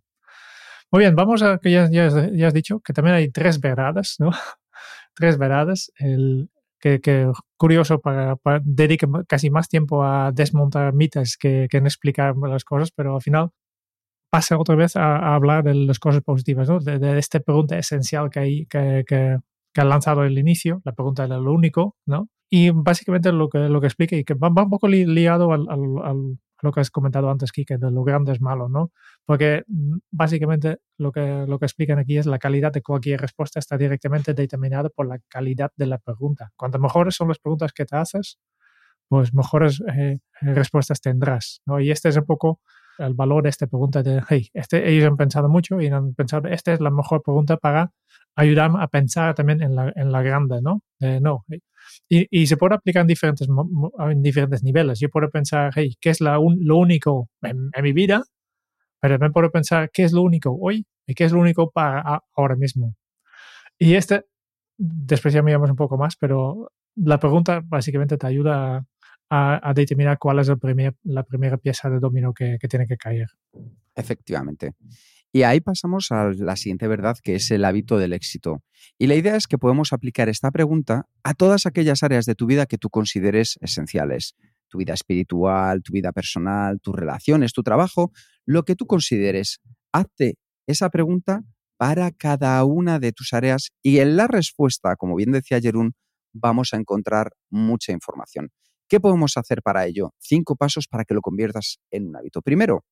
[0.90, 2.06] muy bien, vamos a que ya, ya,
[2.46, 4.30] has dicho que también hay tres verdades, ¿no?
[5.14, 5.92] tres verdades.
[5.98, 6.48] El,
[6.80, 11.86] que, que curioso para, para dedique casi más tiempo a desmontar mitas que, que, en
[11.86, 13.50] explicar las cosas, pero al final
[14.30, 16.80] pasa otra vez a, a hablar de las cosas positivas, ¿no?
[16.80, 19.38] De, de esta pregunta esencial que, hay, que, que,
[19.72, 22.28] que ha lanzado el inicio, la pregunta de lo único, ¿no?
[22.50, 25.52] Y básicamente lo que, lo que explica y que va, va un poco li, liado
[25.52, 28.90] al, al, al lo que has comentado antes, Kike, de lo grande es malo, ¿no?
[29.24, 33.58] Porque mm, básicamente lo que, lo que explican aquí es la calidad de cualquier respuesta
[33.58, 36.52] está directamente determinada por la calidad de la pregunta.
[36.56, 38.38] Cuanto mejores son las preguntas que te haces,
[39.08, 41.80] pues mejores eh, respuestas tendrás, ¿no?
[41.80, 42.60] Y este es un poco
[42.98, 46.48] el valor de esta pregunta de, hey, este, ellos han pensado mucho y han pensado,
[46.48, 47.92] esta es la mejor pregunta para
[48.34, 50.82] ayudarme a pensar también en la, en la grande, ¿no?
[50.98, 51.44] De, no,
[52.08, 53.48] y, y, se puede aplicar en diferentes,
[54.10, 55.00] en diferentes niveles.
[55.00, 58.22] Yo puedo pensar, hey, ¿qué es la un, lo único en, en, mi vida?
[59.00, 60.86] Pero también puedo pensar, ¿qué es lo único hoy?
[61.06, 62.94] ¿Y qué es lo único para ahora mismo?
[63.78, 64.24] Y este,
[64.76, 68.86] después ya miramos un poco más, pero la pregunta básicamente te ayuda a,
[69.30, 73.28] a determinar cuál es primer, la primera pieza de dominó que, que tiene que caer.
[73.94, 74.74] Efectivamente.
[75.32, 78.62] Y ahí pasamos a la siguiente verdad, que es el hábito del éxito.
[78.96, 82.46] Y la idea es que podemos aplicar esta pregunta a todas aquellas áreas de tu
[82.46, 84.34] vida que tú consideres esenciales.
[84.68, 88.12] Tu vida espiritual, tu vida personal, tus relaciones, tu trabajo,
[88.46, 89.60] lo que tú consideres.
[89.92, 90.36] Hazte
[90.66, 91.42] esa pregunta
[91.76, 95.92] para cada una de tus áreas y en la respuesta, como bien decía Jerún,
[96.32, 98.50] vamos a encontrar mucha información.
[98.88, 100.14] ¿Qué podemos hacer para ello?
[100.18, 102.40] Cinco pasos para que lo conviertas en un hábito.
[102.42, 102.84] Primero,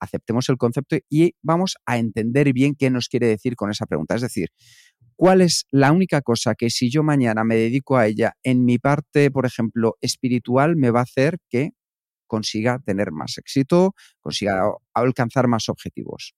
[0.00, 4.14] aceptemos el concepto y vamos a entender bien qué nos quiere decir con esa pregunta.
[4.14, 4.48] Es decir,
[5.16, 8.78] ¿cuál es la única cosa que si yo mañana me dedico a ella en mi
[8.78, 11.72] parte, por ejemplo, espiritual, me va a hacer que
[12.26, 14.62] consiga tener más éxito, consiga
[14.94, 16.34] alcanzar más objetivos?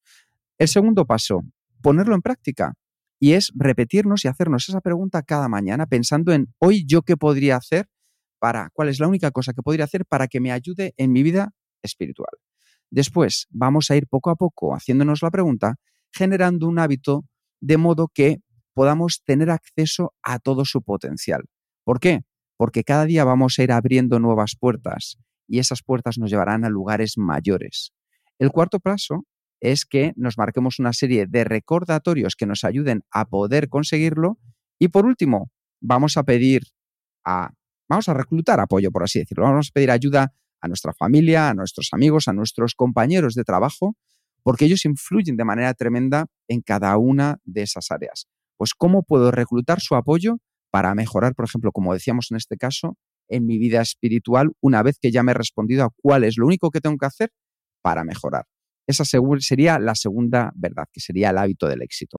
[0.59, 1.43] El segundo paso,
[1.83, 2.75] ponerlo en práctica.
[3.19, 7.57] y es repetirnos y hacernos esa pregunta cada mañana pensando en hoy yo qué podría
[7.57, 7.89] hacer
[8.39, 11.23] para, cuál es la única cosa que podría hacer para que me ayude en mi
[11.23, 12.31] vida espiritual.
[12.91, 15.77] Después vamos a ir poco a poco haciéndonos la pregunta,
[16.13, 17.25] generando un hábito
[17.61, 18.39] de modo que
[18.75, 21.45] podamos tener acceso a todo su potencial.
[21.85, 22.21] ¿Por qué?
[22.57, 25.19] Porque cada día vamos a ir abriendo nuevas puertas
[25.49, 27.93] y esas puertas nos llevarán a lugares mayores.
[28.39, 29.25] El cuarto paso
[29.61, 34.39] es que nos marquemos una serie de recordatorios que nos ayuden a poder conseguirlo.
[34.79, 36.63] Y por último, vamos a pedir
[37.25, 37.51] a,
[37.89, 39.45] vamos a reclutar apoyo, por así decirlo.
[39.45, 43.97] Vamos a pedir ayuda a nuestra familia, a nuestros amigos, a nuestros compañeros de trabajo,
[44.43, 48.27] porque ellos influyen de manera tremenda en cada una de esas áreas.
[48.57, 50.39] Pues, ¿cómo puedo reclutar su apoyo
[50.71, 52.97] para mejorar, por ejemplo, como decíamos en este caso,
[53.29, 56.47] en mi vida espiritual una vez que ya me he respondido a cuál es lo
[56.47, 57.31] único que tengo que hacer
[57.83, 58.47] para mejorar?
[58.87, 62.19] Esa sería la segunda verdad, que sería el hábito del éxito.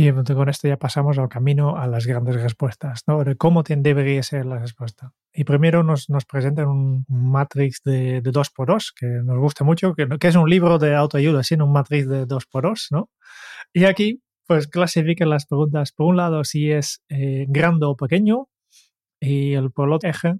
[0.00, 3.24] Y con esto ya pasamos al camino a las grandes respuestas, ¿no?
[3.24, 5.12] De cómo debería ser la respuesta.
[5.32, 10.06] Y primero nos, nos presentan un matrix de, de 2x2, que nos gusta mucho, que,
[10.20, 13.10] es un libro de autoayuda, sino un matrix de 2x2, ¿no?
[13.72, 18.46] Y aquí, pues clasifican las preguntas, por un lado, si es eh, grande o pequeño,
[19.18, 20.34] y el por el otro eje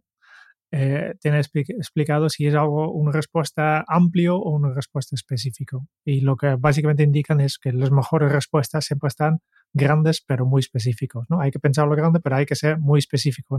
[0.70, 5.87] eh, explicado si es algo, una respuesta amplio o una respuesta específico.
[6.04, 9.40] Y lo que básicamente indican es que las mejores respuestas siempre están
[9.72, 11.26] grandes pero muy específicos.
[11.28, 11.40] ¿no?
[11.40, 13.59] Hay que pensar lo grande, pero hay que ser muy específico.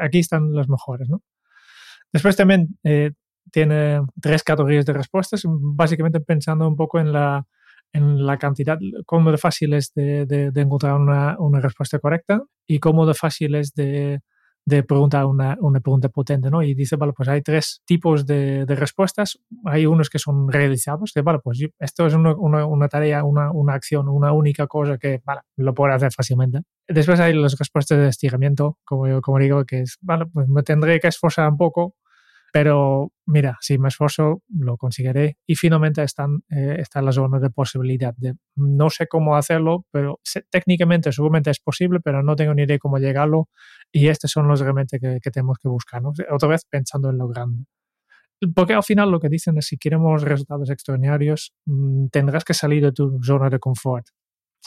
[0.00, 1.08] Aquí están los mejores.
[1.08, 1.22] ¿no?
[2.12, 3.12] Después también eh,
[3.50, 7.46] tiene tres categorías de respuestas, básicamente pensando un poco en la,
[7.92, 12.42] en la cantidad, cómo de fácil es de, de, de encontrar una, una, respuesta correcta
[12.66, 14.20] y cómo de fácil es de,
[14.64, 16.62] de preguntar una, una, pregunta potente, ¿no?
[16.62, 19.38] Y dice, vale, pues hay tres tipos de, de respuestas.
[19.64, 23.74] Hay unos que son realizables, que, vale, pues esto es una, una, tarea, una, una,
[23.74, 26.60] acción, una única cosa que, vale, lo puedo hacer fácilmente.
[26.88, 30.62] Después hay las respuestas de estiramiento, como, yo, como digo, que es, vale, pues me
[30.62, 31.96] tendré que esforzar un poco,
[32.52, 35.38] pero mira, si me esfuerzo, lo conseguiré.
[35.46, 38.14] Y finalmente están, eh, está la zona de posibilidad.
[38.16, 42.78] De, no sé cómo hacerlo, pero técnicamente seguramente es posible, pero no tengo ni idea
[42.78, 43.48] cómo llegarlo.
[43.90, 46.02] Y estos son los realmente que, tenemos que buscar.
[46.02, 46.12] ¿no?
[46.30, 47.64] Otra vez pensando en lo grande.
[48.54, 52.82] Porque al final lo que dicen es si queremos resultados extraordinarios, mmm, tendrás que salir
[52.82, 54.06] de tu zona de confort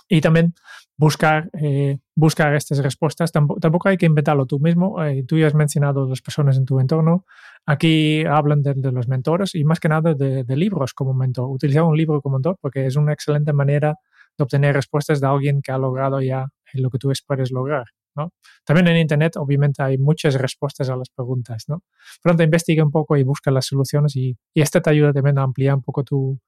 [0.08, 0.54] y también
[0.98, 3.32] buscar, eh, buscar estas respuestas.
[3.32, 5.04] Tampoco, hay que inventarlo tú mismo.
[5.04, 7.26] Eh, tú ya has mencionado las personas en tu entorno.
[7.66, 11.50] Aquí hablan de, los mentores y más que nada de, libros como mentor.
[11.50, 13.96] Utilizar un libro como mentor porque es una excelente manera
[14.38, 17.86] de obtener respuestas de alguien que ha logrado ya lo que tú esperes lograr.
[18.16, 18.32] ¿no?
[18.64, 21.66] También en Internet, obviamente, hay muchas respuestas a las preguntas.
[21.68, 21.84] ¿no?
[22.22, 25.44] Pronto investiga un poco y busca las soluciones y, y esta te ayuda también a
[25.44, 26.40] ampliar un poco tu,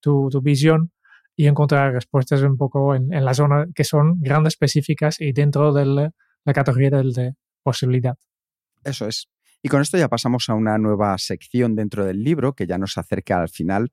[0.00, 0.90] tu visión
[1.38, 5.72] y encontrar respuestas un poco en, en, la zona que son grandes específicas y dentro
[5.72, 6.10] de la,
[6.44, 8.16] la categoría del de posibilidad.
[8.82, 9.28] Eso es.
[9.62, 12.98] Y con esto ya pasamos a una nueva sección dentro del libro que ya nos
[12.98, 13.92] acerca al final.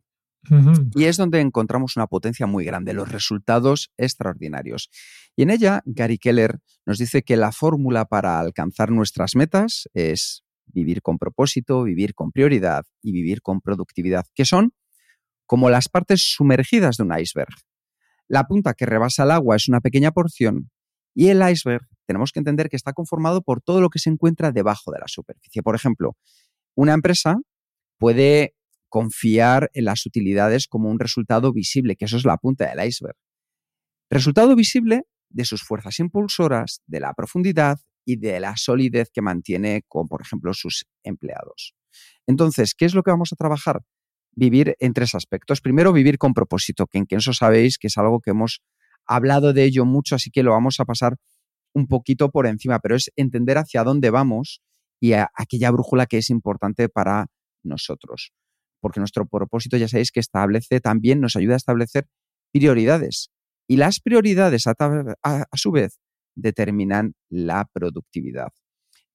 [0.50, 0.92] Uh -huh.
[0.96, 4.90] Y es donde encontramos una potencia muy grande, los resultados extraordinarios.
[5.36, 10.44] Y en ella, Gary Keller nos dice que la fórmula para alcanzar nuestras metas es
[10.66, 14.74] vivir con propósito, vivir con prioridad y vivir con productividad, que son
[15.46, 17.56] como las partes sumergidas de un iceberg.
[18.28, 20.72] La punta que rebasa el agua es una pequeña porción
[21.14, 24.52] y el iceberg tenemos que entender que está conformado por todo lo que se encuentra
[24.52, 25.64] debajo de la superficie.
[25.64, 26.16] Por ejemplo,
[26.76, 27.38] una empresa
[27.98, 28.56] puede
[28.90, 33.18] confiar en las utilidades como un resultado visible, que eso es la punta del iceberg.
[34.10, 39.84] Resultado visible de sus fuerzas impulsoras, de la profundidad y de la solidez que mantiene
[39.88, 41.76] con, por ejemplo, sus empleados.
[42.28, 43.82] Entonces, ¿qué es lo que vamos a trabajar?
[44.36, 45.62] Vivir en tres aspectos.
[45.62, 48.62] Primero, vivir con propósito, que en eso sabéis que es algo que hemos
[49.06, 51.16] hablado de ello mucho, así que lo vamos a pasar
[51.74, 54.62] un poquito por encima, pero es entender hacia dónde vamos
[55.00, 57.28] y aquella brújula que es importante para
[57.64, 58.32] nosotros.
[58.82, 62.08] Porque nuestro propósito, ya sabéis que establece también, nos ayuda a establecer
[62.52, 63.30] prioridades.
[63.68, 64.76] Y las prioridades, a,
[65.24, 66.00] a su vez,
[66.36, 68.50] determinan la productividad.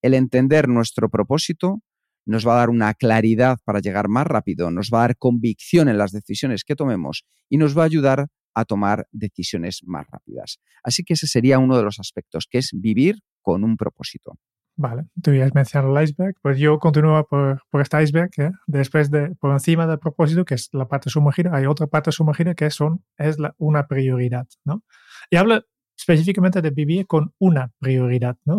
[0.03, 1.83] El entender nuestro propósito
[2.27, 5.89] nos va a dar una claridad para llegar más rápido, nos va a dar convicción
[5.89, 10.59] en las decisiones que tomemos y nos va a ayudar a tomar decisiones más rápidas.
[10.83, 14.39] Así que ese sería uno de los aspectos, que es vivir con un propósito.
[14.77, 18.51] Vale, tú ya has mencionado el iceberg, pues yo continúo por, por este iceberg, ¿eh?
[18.67, 22.55] después de, por encima del propósito, que es la parte sumergida, hay otra parte sumergida
[22.55, 24.83] que son, es una prioridad, ¿no?
[25.31, 25.65] Y habla
[25.99, 28.57] específicamente de vivir con una prioridad, ¿no?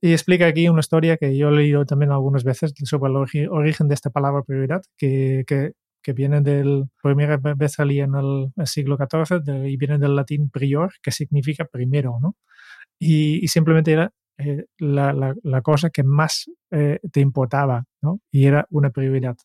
[0.00, 3.88] Y explica aquí una historia que yo he leído también algunas veces sobre el origen
[3.88, 5.72] de esta palabra prioridad, que, que,
[6.02, 10.92] que viene del, primera vez salía en el, siglo XIV y viene del latín prior,
[11.02, 12.36] que significa primero, ¿no?
[12.98, 18.20] Y, simplemente era eh, la, la, cosa que más eh, te importaba, ¿no?
[18.30, 19.36] Y era una prioridad.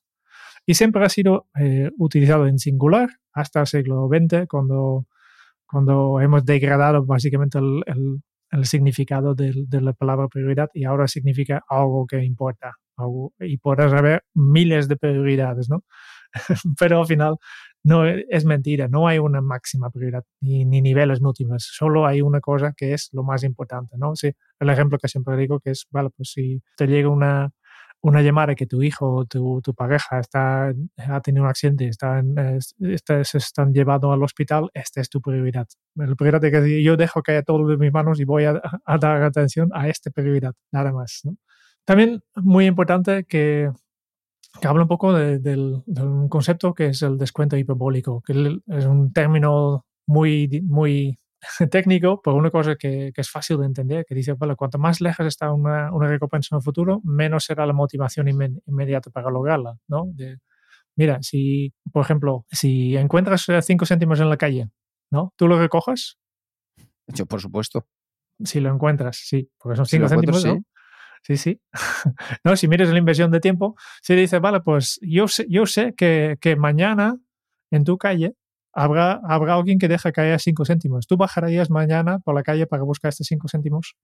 [0.65, 5.05] Y siempre ha sido eh, utilizado en singular hasta el siglo XX, cuando
[5.65, 8.21] cuando hemos degradado básicamente el,
[8.63, 12.73] significado de, la palabra prioridad y ahora significa algo que importa.
[13.39, 15.83] Y podrás haber miles de prioridades, ¿no?
[16.79, 17.35] Pero al final
[17.83, 22.39] no es mentira, no hay una máxima prioridad ni, ni, niveles múltiples, solo hay una
[22.39, 24.13] cosa que es lo más importante, ¿no?
[24.59, 27.51] El ejemplo que siempre digo que es, vale, pues si te llega una,
[28.05, 32.21] una llamada que tu hijo o tu, tu, pareja está, ha tenido un accidente, está,
[33.23, 35.67] se están llevando al hospital, esta es tu prioridad.
[35.95, 38.61] La prioridad es que yo dejo caer todo de mis manos y voy a,
[39.01, 41.23] dar atención a esta prioridad, nada más.
[41.83, 43.71] También muy importante que,
[44.61, 48.33] que un poco de, del, un concepto que es el descuento hiperbólico, que
[48.67, 51.17] es un término muy, muy
[51.71, 55.01] técnico por una cosa que, que, es fácil de entender, que dice, bueno, cuanto más
[55.01, 59.77] lejos está una, una recompensa en el futuro, menos será la motivación inmediata para lograrla,
[59.87, 60.05] ¿no?
[60.13, 60.37] De,
[60.95, 64.69] mira, si, por ejemplo, si encuentras eh, cinco céntimos en la calle,
[65.11, 65.33] ¿no?
[65.35, 66.17] ¿Tú lo recojas?
[67.07, 67.87] Yo, por supuesto.
[68.43, 70.63] Si lo encuentras, sí, porque son cinco céntimos, ¿no?
[71.23, 71.61] Sí, sí.
[72.43, 75.93] no, si miras la inversión de tiempo, si dices, vale, pues yo sé, yo sé
[75.95, 77.17] que, que mañana
[77.71, 78.35] en tu calle
[78.75, 81.07] habrá, habrá alguien que deja caer 5 céntimos.
[81.07, 83.95] ¿Tú bajarías mañana por la calle para buscar estos 5 céntimos?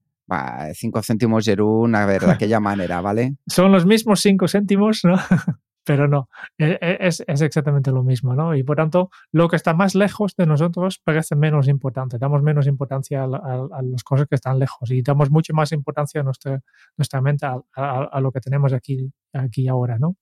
[0.73, 3.35] 5 céntimos, Jerún, a ver, de aquella manera, ¿vale?
[3.47, 5.17] Son los mismos 5 céntimos, ¿no?
[5.83, 8.55] Pero no, e, e, es, es, exactamente lo mismo, ¿no?
[8.55, 12.19] Y por tanto, lo que está más lejos de nosotros parece menos importante.
[12.19, 16.21] Damos menos importancia a, a, las cosas que están lejos y damos mucho más importancia
[16.21, 16.61] a nuestra,
[16.97, 20.17] nuestra mente a, a, lo que tenemos aquí, aquí ahora, ¿no?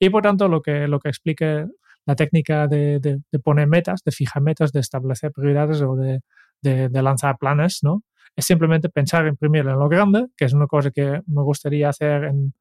[0.00, 1.66] Y por tanto, lo que, lo que explique
[2.06, 6.20] la técnica de, de, poner metas, de fijar metas, de establecer prioridades o de,
[6.60, 8.02] de, lanzar planes, ¿no?
[8.36, 11.88] Es simplemente pensar en primero en lo grande, que es una cosa que me gustaría
[11.88, 12.54] hacer en,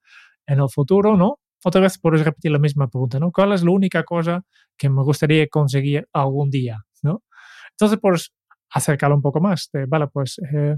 [0.45, 1.39] en el futuro, ¿no?
[1.65, 3.31] Otra vez puedes repetir la misma pregunta, ¿no?
[3.31, 4.43] ¿Cuál es la única cosa
[4.77, 7.23] que me gustaría conseguir algún día, ¿no?
[7.71, 8.31] Entonces, pues,
[8.69, 9.69] acercarlo un poco más.
[9.71, 10.77] De, vale, pues, eh,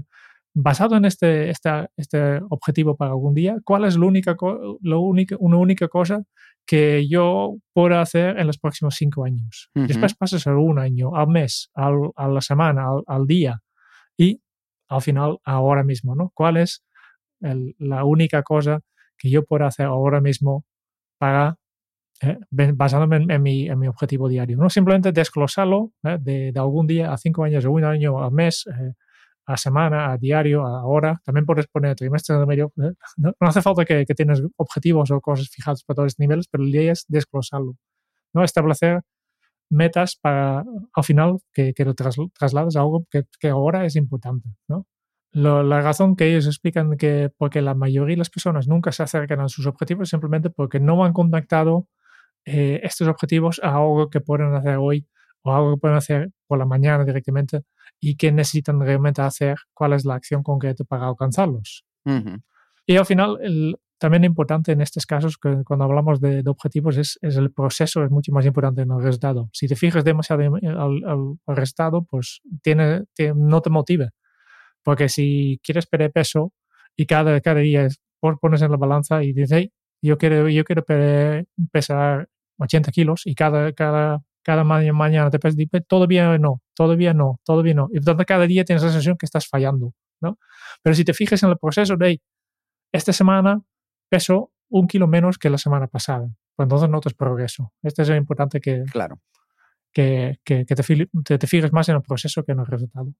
[0.58, 4.34] basado en este, este, este objetivo para algún día, ¿cuál es la única,
[4.80, 6.22] lo única, una única cosa
[6.64, 9.68] que yo puedo hacer en los próximos cinco años?
[9.74, 13.60] Después pasas a un año, al mes, al, a la semana, al, día
[14.16, 14.40] y
[14.88, 16.30] al final ahora mismo, ¿no?
[16.32, 16.82] ¿Cuál es
[17.40, 18.80] la única cosa
[19.18, 20.64] que yo puedo hacer ahora mismo
[21.18, 21.58] para
[22.22, 22.38] eh,
[22.72, 24.56] basándome en, mi, en, mi, objetivo diario.
[24.56, 28.32] No simplemente desglosarlo eh, de, de, algún día a cinco años, a un año, al
[28.32, 28.94] mes, eh,
[29.46, 31.20] a semana, a diario, a hora.
[31.24, 32.72] También puedes poner trimestre de medio.
[32.82, 32.92] ¿eh?
[33.16, 36.64] No, hace falta que, que, tienes objetivos o cosas fijadas para todos estos niveles, pero
[36.64, 37.76] la idea es desglosarlo.
[38.34, 38.44] ¿no?
[38.44, 39.02] Establecer
[39.70, 44.48] metas para, al final, que, que lo traslades a algo que, que, ahora es importante.
[44.68, 44.86] ¿no?
[45.32, 49.40] la razón que ellos explican que porque la mayoría de las personas nunca se acercan
[49.40, 51.88] a sus objetivos simplemente porque no han contactado
[52.46, 55.06] eh, estos objetivos a algo que pueden hacer hoy
[55.42, 57.64] o algo que pueden hacer por la mañana directamente
[58.00, 61.84] y qué necesitan realmente hacer, cuál es la acción concreta para alcanzarlos.
[62.86, 67.18] Y al final, el, también importante en estos casos, que cuando hablamos de, objetivos, es,
[67.22, 69.48] es, el proceso, es mucho más importante en el resultado.
[69.52, 74.10] Si te fijas demasiado al, al, resultado, pues tiene, no te motive.
[74.82, 76.52] Porque si quieres perder peso
[76.94, 77.88] y cada, cada día
[78.20, 79.68] pones en la balanza y dices,
[80.02, 80.84] yo quiero, yo quiero
[81.72, 82.28] pesar
[82.58, 87.88] 80 kilos y cada, cada cada mañana te dices, todavía no, todavía no, todavía no.
[87.92, 90.38] Y entonces cada día tienes la sensación que estás fallando, ¿no?
[90.84, 92.22] Pero si te fijas en el proceso de
[92.92, 93.60] esta semana
[94.08, 97.72] peso un kilo menos que la semana pasada, pues entonces notas progreso.
[97.82, 99.20] Esto es importante que, Claro.
[99.92, 103.12] que, que, que te, te, te fijes más en el proceso que en el resultado.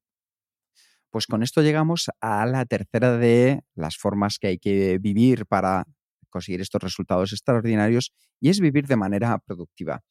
[1.10, 5.86] Pues con esto llegamos a la tercera de las formas que hay que vivir para
[6.30, 10.02] conseguir estos resultados extraordinarios y es vivir de manera productiva.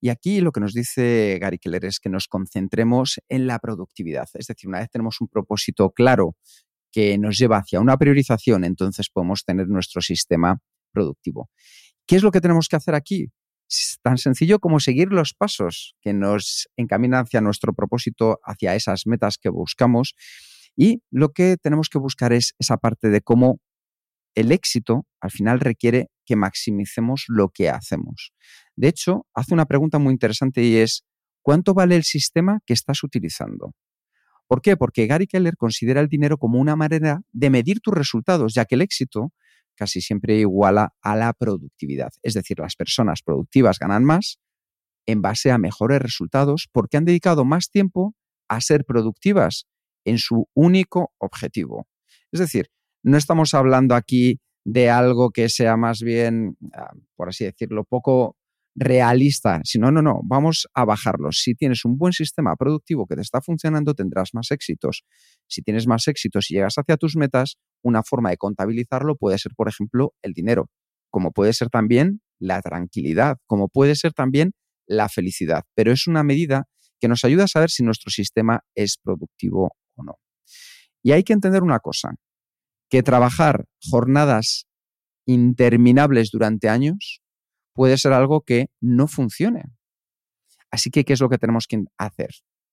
[0.00, 4.28] Y aquí lo que nos dice Gary Keller es que nos concentremos en la productividad.
[4.34, 6.36] Es decir, una vez tenemos un propósito claro
[6.92, 10.60] que nos lleva hacia una priorización, entonces podemos tener nuestro sistema
[10.92, 11.50] productivo.
[12.06, 13.28] ¿Qué es lo que tenemos que hacer aquí?
[13.68, 19.06] Es tan sencillo como seguir los pasos que nos encaminan hacia nuestro propósito, hacia esas
[19.06, 20.14] metas que buscamos.
[20.76, 23.60] Y lo que tenemos que buscar es esa parte de cómo
[24.36, 28.32] el éxito al final requiere que maximicemos lo que hacemos.
[28.76, 31.04] De hecho, hace una pregunta muy interesante y es,
[31.42, 33.74] ¿cuánto vale el sistema que estás utilizando?
[34.46, 34.76] ¿Por qué?
[34.76, 38.76] Porque Gary Keller considera el dinero como una manera de medir tus resultados, ya que
[38.76, 39.32] el éxito
[39.74, 42.10] casi siempre iguala a la productividad.
[42.22, 44.38] Es decir, las personas productivas ganan más
[45.06, 48.14] en base a mejores resultados porque han dedicado más tiempo
[48.48, 49.66] a ser productivas
[50.04, 51.88] en su único objetivo.
[52.32, 52.70] Es decir,
[53.06, 58.36] no estamos hablando aquí de algo que sea más bien, ah, por así decirlo, poco
[58.74, 61.30] realista, sino, no, no, vamos a bajarlo.
[61.30, 65.04] Si tienes un buen sistema productivo que te está funcionando, tendrás más éxitos.
[65.46, 69.52] Si tienes más éxitos y llegas hacia tus metas, una forma de contabilizarlo puede ser,
[69.54, 70.68] por ejemplo, el dinero,
[71.08, 74.50] como puede ser también la tranquilidad, como puede ser también
[74.84, 75.62] la felicidad.
[75.76, 76.64] Pero es una medida
[77.00, 80.18] que nos ayuda a saber si nuestro sistema es productivo o no.
[81.04, 82.16] Y hay que entender una cosa,
[82.88, 84.66] que trabajar jornadas
[85.26, 87.20] interminables durante años
[87.74, 89.64] puede ser algo que no funcione.
[90.70, 92.30] Así que, ¿qué es lo que tenemos que hacer?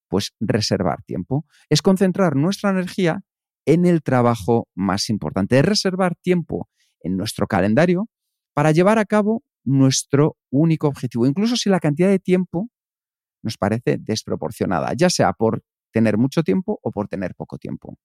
[0.07, 1.45] Pues reservar tiempo.
[1.69, 3.21] Es concentrar nuestra energía
[3.65, 5.59] en el trabajo más importante.
[5.59, 6.69] Es reservar tiempo
[7.01, 8.09] en nuestro calendario
[8.53, 12.69] para llevar a cabo nuestro único objetivo, incluso si la cantidad de tiempo
[13.41, 17.97] nos parece desproporcionada, ya sea por tener mucho tiempo o por tener poco tiempo.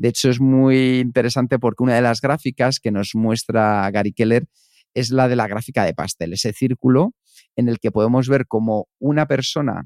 [0.00, 4.46] De hecho, es muy interesante porque una de las gráficas que nos muestra Gary Keller
[4.94, 7.12] es la de la gráfica de pastel, ese círculo
[7.54, 9.84] en el que podemos ver cómo una persona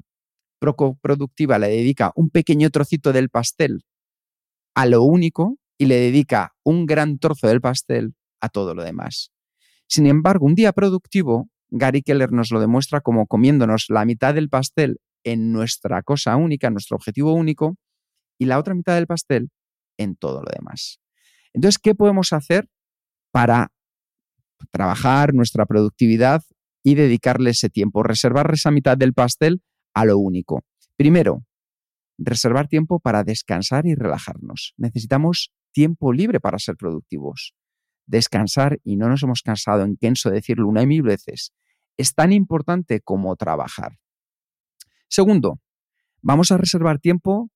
[1.01, 3.83] productiva le dedica un pequeño trocito del pastel
[4.73, 9.33] a lo único y le dedica un gran trozo del pastel a todo lo demás.
[9.85, 14.47] Sin embargo, un día productivo, Gary Keller nos lo demuestra como comiéndonos la mitad del
[14.47, 17.75] pastel en nuestra cosa única, en nuestro objetivo único,
[18.39, 19.49] y la otra mitad del pastel
[19.97, 20.99] en todo lo demás.
[21.53, 22.69] Entonces, ¿qué podemos hacer
[23.31, 23.71] para
[24.71, 26.43] trabajar nuestra productividad
[26.83, 28.03] y dedicarle ese tiempo?
[28.03, 29.61] Reservar esa mitad del pastel
[29.93, 30.63] a lo único.
[30.97, 31.45] Primero,
[32.17, 34.73] reservar tiempo para descansar y relajarnos.
[34.77, 37.53] Necesitamos tiempo libre para ser productivos.
[38.05, 41.53] Descansar, y no nos hemos cansado en Kenso de decirlo una y mil veces,
[41.97, 43.97] es tan importante como trabajar.
[45.07, 45.59] Segundo,
[46.21, 47.49] vamos a reservar tiempo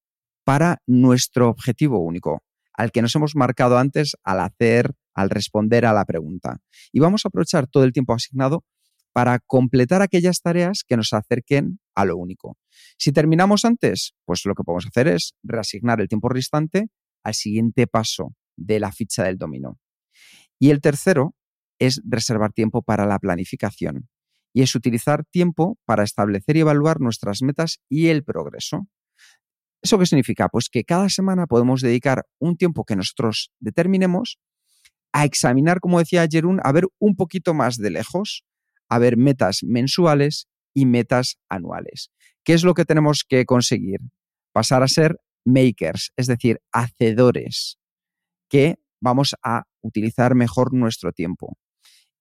[0.50, 2.42] para nuestro objetivo único,
[2.74, 6.58] al que nos hemos marcado antes al hacer, al responder a la pregunta.
[6.92, 8.66] Y vamos a aprovechar todo el tiempo asignado
[9.14, 12.58] para completar aquellas tareas que nos acerquen a lo único.
[12.98, 16.88] Si terminamos antes, pues lo que podemos hacer es reasignar el tiempo restante
[17.24, 19.78] al siguiente paso de la ficha del dominó.
[20.58, 21.36] Y el tercero
[21.78, 24.10] es reservar tiempo para la planificación
[24.52, 28.88] y es utilizar tiempo para establecer y evaluar nuestras metas y el progreso.
[29.82, 30.50] ¿Eso qué significa?
[30.50, 34.38] Pues que cada semana podemos dedicar un tiempo que nosotros determinemos
[35.14, 38.44] a examinar, como decía Jerún, a ver un poquito más de lejos,
[38.90, 42.12] a ver metas mensuales y metas anuales.
[42.44, 44.00] ¿Qué es lo que tenemos que conseguir?
[44.52, 47.78] Pasar a ser makers, es decir, hacedores,
[48.50, 51.58] que vamos a utilizar mejor nuestro tiempo.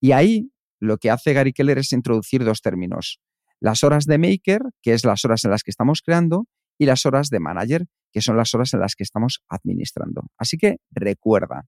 [0.01, 3.21] Y ahí lo que hace Gary Keller es introducir dos términos.
[3.61, 6.47] Las horas de maker, que es las horas en las que estamos creando,
[6.79, 10.23] y las horas de manager, que son las horas en las que estamos administrando.
[10.39, 11.67] Así que recuerda,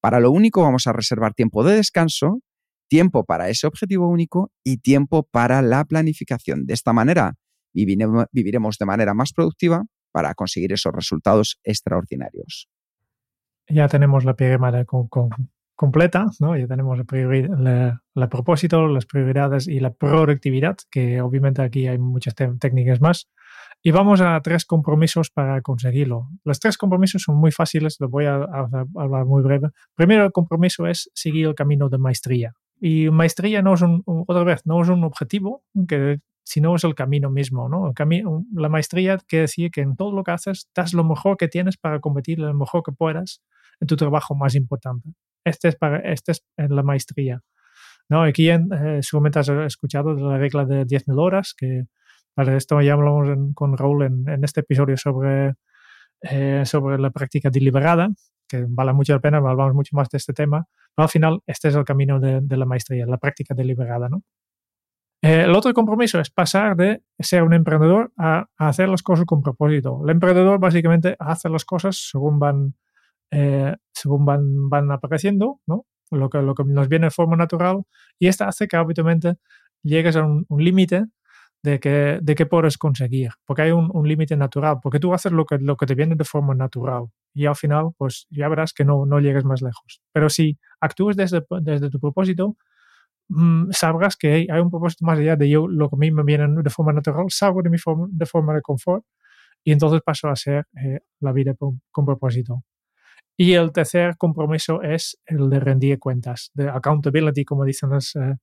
[0.00, 2.40] para lo único vamos a reservar tiempo de descanso,
[2.88, 6.66] tiempo para ese objetivo único y tiempo para la planificación.
[6.66, 7.34] De esta manera
[7.74, 12.68] viviremos de manera más productiva para conseguir esos resultados extraordinarios.
[13.68, 15.08] Ya tenemos la pirámide con,
[15.74, 16.56] completa, ¿no?
[16.56, 23.00] ya tenemos el propósito, las prioridades y la productividad, que obviamente aquí hay muchas técnicas
[23.00, 23.28] más.
[23.82, 26.28] Y vamos a tres compromisos para conseguirlo.
[26.44, 29.70] Los tres compromisos son muy fáciles, los voy a, hablar muy breve.
[29.94, 32.54] Primero, el compromiso es seguir el camino de maestría.
[32.80, 36.84] Y maestría no es un, otra vez, no es un objetivo que si no es
[36.84, 37.88] el camino mismo, ¿no?
[37.88, 41.36] El camino, la maestría que decía que en todo lo que haces das lo mejor
[41.36, 43.42] que tienes para competir lo mejor que puedas
[43.80, 45.10] en tu trabajo más importante.
[45.44, 47.42] Este es, para, este es la maestría.
[48.08, 48.22] ¿no?
[48.22, 51.84] Aquí en, eh, seguramente has escuchado de la regla de 10.000 horas, que
[52.34, 55.54] para esto ya hablamos con Raúl en, en, este episodio sobre,
[56.22, 58.08] eh, sobre la práctica deliberada,
[58.48, 61.68] que vale mucho la pena, hablamos mucho más de este tema, pero al final este
[61.68, 64.08] es el camino de, de la maestría, la práctica deliberada.
[64.08, 64.22] ¿no?
[65.22, 69.24] Eh, el otro compromiso es pasar de ser un emprendedor a, a, hacer las cosas
[69.26, 70.00] con propósito.
[70.04, 72.74] El emprendedor básicamente hace las cosas según van,
[73.32, 75.86] eh, según van, van apareciendo, ¿no?
[76.10, 77.82] Lo que, lo que nos viene de forma natural
[78.18, 79.34] y esta hace que habitualmente
[79.82, 81.04] llegues a un, un límite
[81.62, 85.32] de que, de que puedes conseguir, porque hay un, un límite natural, porque tú haces
[85.32, 88.72] lo que, lo que te viene de forma natural y al final pues ya verás
[88.72, 90.00] que no, no llegues más lejos.
[90.12, 92.56] Pero si actúes desde, desde tu propósito,
[93.28, 96.10] mmm, sabrás que hay, hay, un propósito más allá de yo, lo que a mí
[96.10, 99.04] me viene de forma natural, salgo de mi forma, de forma de confort
[99.64, 102.64] y entonces paso a ser eh, la vida con, con propósito.
[103.36, 108.36] Y el tercer compromiso es el de rendir cuentas, de accountability, como dicen los, eh,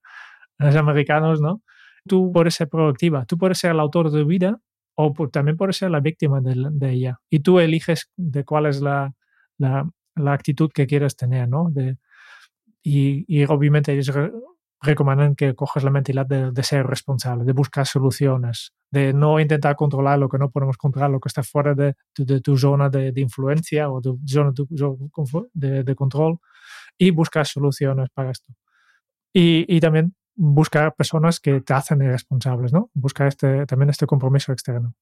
[0.59, 1.61] los americanos, ¿no?
[2.07, 4.59] Tú puedes ser productiva, tú puedes ser el autor de tu vida
[4.95, 7.19] o por, también puedes ser la víctima de, de, ella.
[7.29, 9.13] Y tú eliges de cuál es la,
[9.57, 11.69] la, la actitud que quieres tener, ¿no?
[11.69, 11.97] De,
[12.81, 14.15] y, y, obviamente ellos
[14.81, 19.75] recomiendan que cojas la mentalidad de, de, ser responsable, de buscar soluciones, de no intentar
[19.75, 23.11] controlar lo que no podemos controlar, lo que está fuera de, de tu zona de,
[23.17, 24.53] influencia o tu zona
[25.53, 26.37] de, control
[26.97, 28.53] y buscar soluciones para esto.
[29.33, 32.89] Y, y, también buscar personas que te hacen irresponsables, ¿no?
[32.93, 34.93] Buscar este, también este compromiso externo.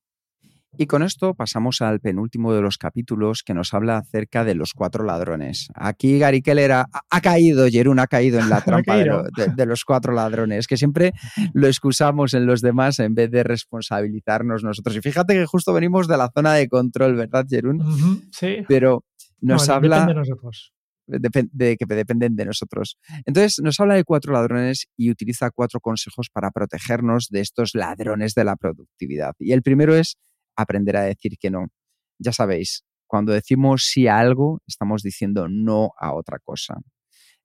[0.75, 4.73] Y con esto pasamos al penúltimo de los capítulos que nos habla acerca de los
[4.73, 5.67] cuatro ladrones.
[5.75, 9.49] Aquí Gary Keller ha, ha caído, Jerún ha caído en la trampa de, lo, de,
[9.55, 11.13] de, los cuatro ladrones, que siempre
[11.53, 14.95] lo excusamos en los demás en vez de responsabilizarnos nosotros.
[14.95, 17.81] Y fíjate que justo venimos de la zona de control, ¿verdad, Jerún?
[17.81, 18.65] Uh -huh, sí.
[18.67, 19.05] Pero
[19.41, 20.05] nos no, habla...
[20.07, 20.72] De nosotros.
[21.07, 22.97] Que dependen de nosotros.
[23.25, 28.33] Entonces nos habla de cuatro ladrones y utiliza cuatro consejos para protegernos de estos ladrones
[28.33, 29.33] de la productividad.
[29.39, 30.17] Y el primero es
[30.55, 31.67] aprender a decir que no.
[32.19, 36.77] Ya sabéis, cuando decimos sí a algo, estamos diciendo no a otra cosa.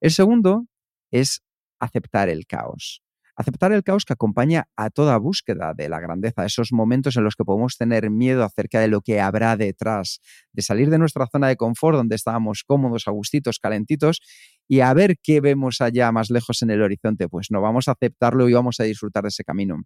[0.00, 0.66] El segundo
[1.10, 1.42] es
[1.80, 3.02] aceptar el caos.
[3.40, 7.36] Aceptar el caos que acompaña a toda búsqueda de la grandeza, esos momentos en los
[7.36, 10.18] que podemos tener miedo acerca de lo que habrá detrás,
[10.52, 14.18] de salir de nuestra zona de confort donde estábamos cómodos, agustitos, calentitos
[14.66, 17.28] y a ver qué vemos allá más lejos en el horizonte.
[17.28, 19.84] Pues no, vamos a aceptarlo y vamos a disfrutar de ese camino.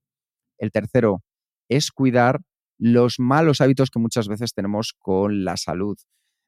[0.56, 1.22] El tercero
[1.68, 2.40] es cuidar
[2.78, 5.98] los malos hábitos que muchas veces tenemos con la salud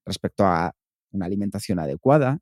[0.07, 0.72] respecto a
[1.11, 2.38] una alimentación adecuada,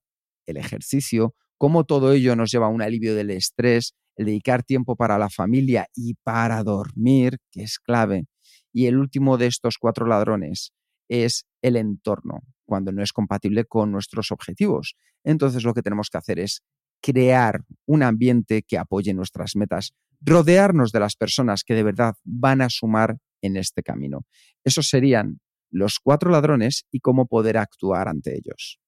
[0.46, 5.18] el ejercicio, cómo todo ello nos lleva a un alivio del estrés, dedicar tiempo para
[5.18, 8.26] la familia y para dormir, que es clave.
[8.72, 10.72] Y el último de estos cuatro ladrones
[11.08, 14.96] es el entorno, cuando no es compatible con nuestros objetivos.
[15.24, 16.62] Entonces lo que tenemos que hacer es
[17.02, 22.62] crear un ambiente que apoye nuestras metas, rodearnos de las personas que de verdad van
[22.62, 24.24] a sumar en este camino.
[24.64, 28.81] Esos serían los cuatro ladrones y cómo poder actuar ante ellos.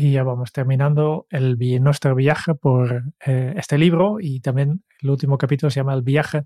[0.00, 5.36] Y ya vamos terminando el, nuestro viaje por eh, este libro y también el último
[5.38, 6.44] capítulo se llama El viaje,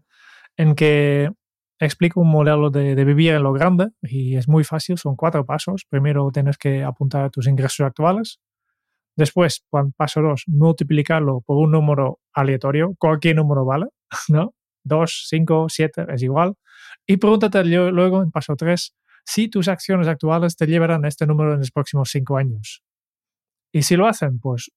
[0.56, 1.30] en que
[1.78, 5.84] explico un modelo de, vivir en lo grande y es muy fácil, son cuatro pasos.
[5.86, 8.40] Primero tienes que apuntar tus ingresos actuales.
[9.16, 9.66] Después,
[9.98, 13.88] paso dos, multiplicarlo por un número aleatorio, cualquier número vale,
[14.28, 14.54] ¿no?
[14.84, 16.54] 2, 5, 7, es igual.
[17.06, 18.94] Y pregúntate luego, en paso 3,
[19.26, 22.82] si tus acciones actuales te llevarán a este número en los próximos 5 años.
[23.72, 24.70] Y si lo hacen, pues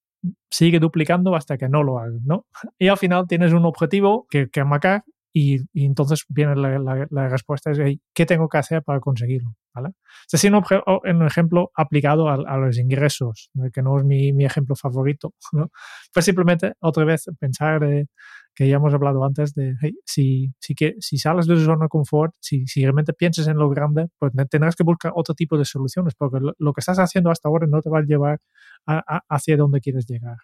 [0.49, 2.45] sigue duplicando hasta que no lo hagan, ¿no?
[2.79, 5.03] Y al final tienes un objetivo que, que marcar
[5.37, 7.77] y, y, entonces viene la, la, la, respuesta es
[8.13, 9.53] ¿qué tengo que hacer para conseguirlo?
[9.73, 9.89] ¿vale?
[10.31, 14.77] Es un, un ejemplo aplicado a, a, los ingresos, que no es mi, mi ejemplo
[14.77, 15.71] favorito, ¿no?
[16.13, 18.07] Pues simplemente otra vez pensar de,
[18.55, 21.85] que ya hemos hablado antes de hey, si, si, que, si sales de tu zona
[21.85, 25.57] de confort, si, si realmente piensas en lo grande, pues tendrás que buscar otro tipo
[25.57, 28.39] de soluciones, porque lo, lo que estás haciendo hasta ahora no te va a llevar
[28.85, 30.37] a, a, hacia donde quieres llegar.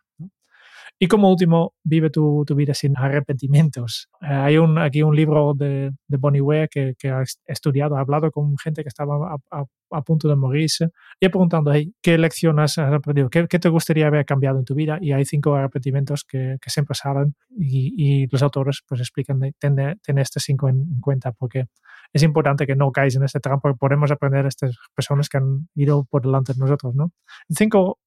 [1.03, 4.07] Y como último, vive tu, tu vida sin arrepentimientos.
[4.21, 8.01] Eh, hay un, aquí un libro de, de Bonnie Ware que, que, ha estudiado, ha
[8.01, 10.89] hablado con gente que estaba a, a, a punto de morirse
[11.19, 13.31] y preguntando, hey, ¿qué lección has aprendido?
[13.31, 14.99] ¿Qué, ¿Qué, te gustaría haber cambiado en tu vida?
[15.01, 19.53] Y hay cinco arrepentimientos que, que siempre salen y, y, los autores pues explican, de,
[19.57, 21.65] tener, estos cinco en, en, cuenta porque
[22.13, 25.67] es importante que no caes en este porque podemos aprender de estas personas que han
[25.73, 27.11] ido por delante de nosotros, ¿no?
[27.49, 27.97] Cinco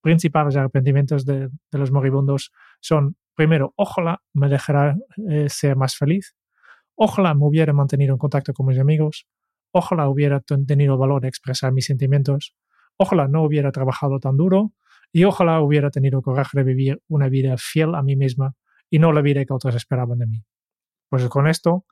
[0.00, 4.96] principales arrepentimientos de, de, los moribundos son, primero, ojalá me dejará
[5.28, 6.34] eh, ser más feliz.
[6.96, 9.26] Ojalá me hubiera mantenido en contacto con mis amigos.
[9.72, 12.54] Ojalá hubiera tenido el valor de expresar mis sentimientos.
[12.96, 14.72] Ojalá no hubiera trabajado tan duro.
[15.12, 18.54] Y ojalá hubiera tenido coraje de vivir una vida fiel a mí misma
[18.90, 20.44] y no la vida que otros esperaban de mí.
[21.08, 21.84] Pues con esto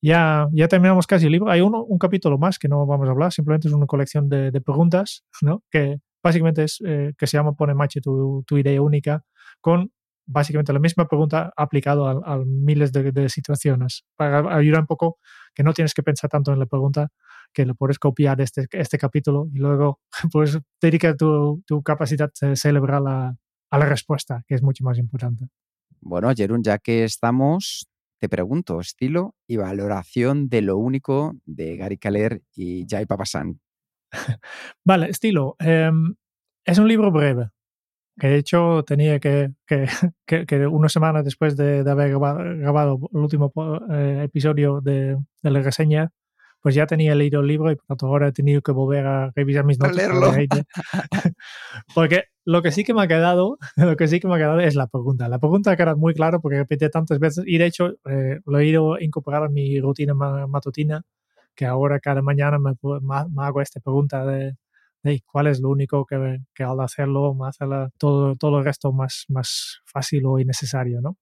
[0.00, 1.50] ya, ya terminamos casi el libro.
[1.50, 4.50] Hay uno, un capítulo más que no vamos a hablar, simplemente es una colección de,
[4.50, 5.62] de preguntas, ¿no?
[5.70, 9.24] que básicamente es eh, que se llama Pone Mache tu, tu, idea única,
[9.60, 9.92] con
[10.26, 15.18] básicamente la misma pregunta aplicado a, a miles de, situaciones, para ayudar un poco
[15.54, 17.08] que no tienes que pensar tanto en la pregunta,
[17.52, 20.00] que lo puedes copiar este, este capítulo y luego
[20.32, 23.36] pues dedicar tu, tu capacidad de celebrar la,
[23.70, 25.48] a la respuesta, que es mucho más importante.
[26.00, 31.98] Bueno, Jerún, ya que estamos, te pregunto, estilo y valoración de lo único de Gary
[31.98, 33.60] Keller y Jai Papasan.
[34.84, 35.56] vale, estilo.
[35.58, 35.90] Eh,
[36.64, 37.50] es un libro breve,
[38.18, 39.86] que de hecho tenía que, que,
[40.26, 43.52] que, que una semana después de, de haber grabado, grabado, el último
[43.90, 46.10] eh, episodio de, de, la reseña,
[46.60, 49.32] pues ya tenía leído el libro y por tanto ahora he tenido que volver a
[49.34, 49.96] revisar mis notas.
[51.94, 54.60] Porque lo que sí que me ha quedado, lo que sí que me ha quedado
[54.60, 55.28] es la pregunta.
[55.28, 58.58] La pregunta que era muy claro porque repetí tantas veces y de hecho eh, lo
[58.58, 61.02] he ido a incorporar en mi rutina matutina,
[61.60, 64.54] que ahora cada mañana me, me, hago esta pregunta de,
[65.02, 68.64] de, cuál es lo único que, que al hacerlo me hace la, todo, todo el
[68.64, 71.18] resto más, más fácil o innecesario, ¿no?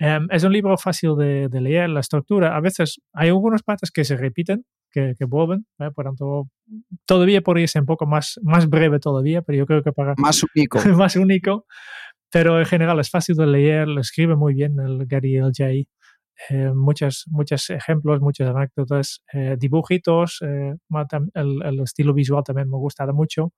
[0.00, 2.56] Um, es un libro fácil de, de, leer, la estructura.
[2.56, 5.90] A veces hay algunas partes que se repiten, que, que vuelven, ¿eh?
[5.94, 6.48] por tanto,
[7.04, 10.14] todavía podría ser un poco más, más breve todavía, pero yo creo que para...
[10.16, 10.78] Más único.
[10.96, 11.66] más único.
[12.32, 15.64] Pero en general es fácil de leer, lo escribe muy bien el Gary L.J.
[16.50, 20.74] Eh, muchos, muchos ejemplos, muchas anécdotas, eh, dibujitos, eh,
[21.34, 23.52] el, estilo visual también me gusta mucho.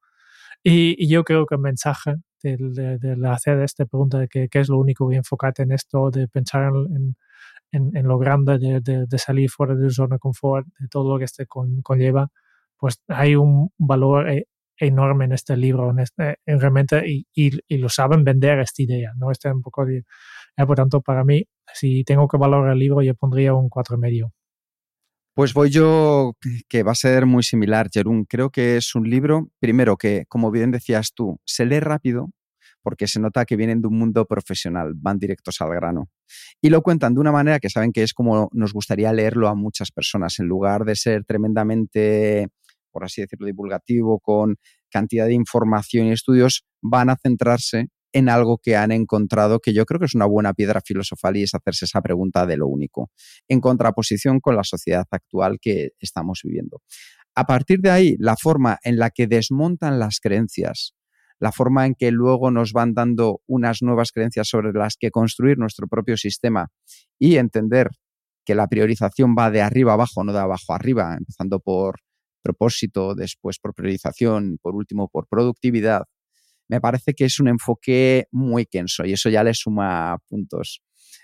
[0.64, 2.56] Y, yo creo que el mensaje de,
[2.98, 6.72] de, hacer esta pregunta de qué es lo único y enfocarte en esto, de pensar
[6.74, 7.16] en,
[7.72, 11.18] en, lo grande, de, de, de, salir fuera de zona de confort, de todo lo
[11.18, 12.30] que este con, conlleva,
[12.78, 14.46] pues hay un valor eh,
[14.78, 18.82] enorme en este libro, en este, en realmente, y, y, y, lo saben vender esta
[18.82, 19.30] idea, ¿no?
[19.30, 20.04] Este un poco de,
[20.56, 23.96] eh, por tanto, para mí, si tengo que valorar el libro, yo pondría un cuatro
[23.96, 24.32] y medio.
[25.34, 26.32] Pues voy yo,
[26.68, 28.24] que va a ser muy similar, Jerún.
[28.24, 32.30] Creo que es un libro, primero, que, como bien decías tú, se lee rápido,
[32.82, 36.08] porque se nota que vienen de un mundo profesional, van directos al grano.
[36.60, 39.54] Y lo cuentan de una manera que saben que es como nos gustaría leerlo a
[39.54, 42.48] muchas personas, en lugar de ser tremendamente,
[42.98, 44.56] por así decirlo, divulgativo, con
[44.90, 49.84] cantidad de información y estudios, van a centrarse en algo que han encontrado que yo
[49.84, 53.12] creo que es una buena piedra filosofal y es hacerse esa pregunta de lo único,
[53.46, 56.82] en contraposición con la sociedad actual que estamos viviendo.
[57.36, 60.96] A partir de ahí, la forma en la que desmontan las creencias,
[61.38, 65.56] la forma en que luego nos van dando unas nuevas creencias sobre las que construir
[65.56, 66.72] nuestro propio sistema
[67.16, 67.90] y entender
[68.44, 72.00] que la priorización va de arriba abajo, no de abajo arriba, empezando por
[72.48, 76.04] propósito, después por priorización y por último por productividad,
[76.68, 80.80] me parece que es un enfoque muy kenso y eso ya le suma puntos.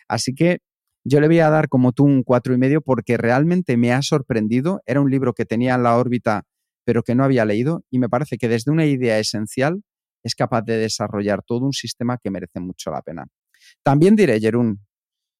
[0.09, 0.59] Así que
[1.05, 4.03] yo le voy a dar como tú un cuatro y medio porque realmente me ha
[4.03, 4.81] sorprendido.
[4.87, 6.45] Era un libro que tenía en la órbita
[6.85, 9.83] pero que no había leído y me parece que desde una idea esencial
[10.23, 13.27] es capaz de desarrollar todo un sistema que merece mucho la pena.
[13.83, 14.81] También diré, Jerún,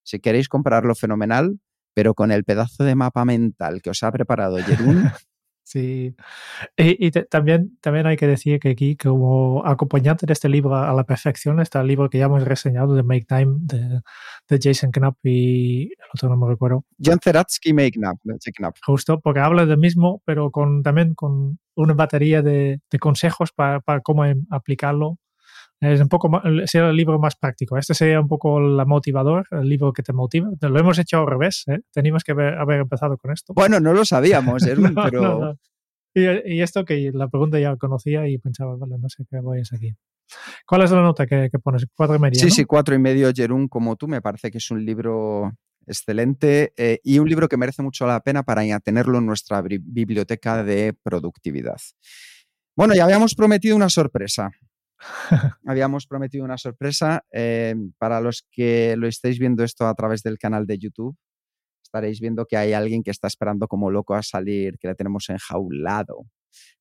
[0.03, 1.61] si queréis comprarlo fenomenal,
[1.95, 5.05] pero con el pedazo de mapa mental que os ha preparado Jerún,
[5.67, 6.15] Sí,
[6.77, 10.77] y, y te, también, también hay que decir que aquí, como acompañante de este libro
[10.77, 14.03] a la perfección, está el libro que ya hemos reseñado de Make Time de,
[14.49, 16.85] de Jason Knapp y el otro no me recuerdo.
[17.03, 18.19] John Zeratsky Make Knapp,
[18.59, 18.77] Knapp.
[18.85, 23.81] Justo, porque habla del mismo, pero con también con una batería de, de consejos para,
[23.81, 25.19] para cómo aplicarlo
[25.81, 26.31] es un poco
[26.67, 27.77] sería el libro más práctico.
[27.77, 30.49] Este sería un poco el motivador, el libro que te motiva.
[30.61, 31.81] Lo hemos hecho al revés, ¿eh?
[31.93, 33.53] Teníamos que haber, haber, empezado con esto.
[33.55, 35.23] Bueno, no lo sabíamos, Erwin, no, pero...
[35.23, 35.59] No, no.
[36.17, 39.59] Y, y, esto que la pregunta ya conocía y pensaba, vale, no sé qué voy
[39.59, 39.95] a aquí.
[40.65, 41.87] ¿Cuál es la nota que, que pones?
[41.95, 42.39] Cuatro y medio.
[42.39, 45.53] Sí, sí, cuatro y medio, Jerún, como tú, me parece que es un libro
[45.87, 50.63] excelente eh, y un libro que merece mucho la pena para tenerlo en nuestra biblioteca
[50.63, 51.81] de productividad.
[52.77, 54.51] Bueno, ya habíamos prometido una sorpresa.
[55.67, 57.25] Habíamos prometido una sorpresa.
[57.33, 61.17] Eh, para los que lo estáis viendo esto a través del canal de YouTube,
[61.83, 65.29] estaréis viendo que hay alguien que está esperando como loco a salir, que le tenemos
[65.29, 66.25] enjaulado.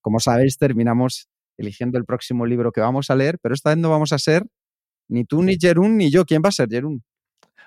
[0.01, 3.89] Como sabéis, terminamos eligiendo el próximo libro que vamos a leer, pero esta vez no
[3.89, 4.43] vamos a ser
[5.07, 6.25] ni tú, ni Jerún, ni yo.
[6.25, 7.03] ¿Quién va a ser, Jerún?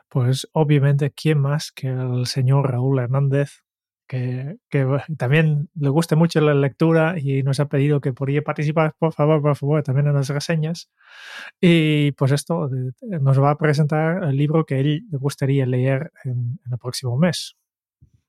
[0.09, 3.63] Pues obviamente, ¿quién más que el señor Raúl Hernández,
[4.07, 4.87] que, que,
[5.17, 9.43] también le guste mucho la lectura y nos ha pedido que podría participar, por favor,
[9.43, 10.91] por favor, también en las reseñas.
[11.61, 12.69] Y pues esto
[13.03, 17.17] nos va a presentar el libro que él le gustaría leer en, en el próximo
[17.17, 17.57] mes.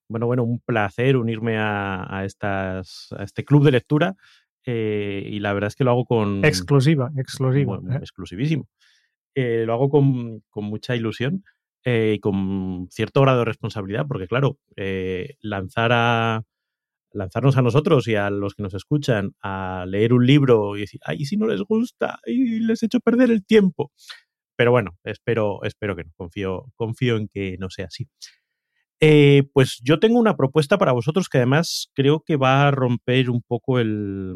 [0.10, 4.16] bueno, bueno, un placer unirme a, estas, a este club de lectura
[4.66, 6.44] eh, y la verdad es que lo hago con...
[6.44, 7.80] Exclusiva, exclusiva.
[7.90, 7.98] ¿eh?
[8.02, 8.68] Exclusivísimo.
[9.34, 11.44] Eh, lo hago con, mucha ilusión
[11.90, 14.58] y con cierto grado de responsabilidad, porque claro,
[15.42, 16.44] lanzar a,
[17.14, 21.02] lanzarnos a nosotros y a los que nos escuchan a leer un libro y decir,
[21.04, 23.92] ay, si no les gusta y les he hecho perder el tiempo.
[24.56, 28.08] Pero bueno, espero, espero que no, confío, confío en que no sea así.
[29.00, 33.30] Eh, pues yo tengo una propuesta para vosotros que además creo que va a romper
[33.30, 34.34] un poco el,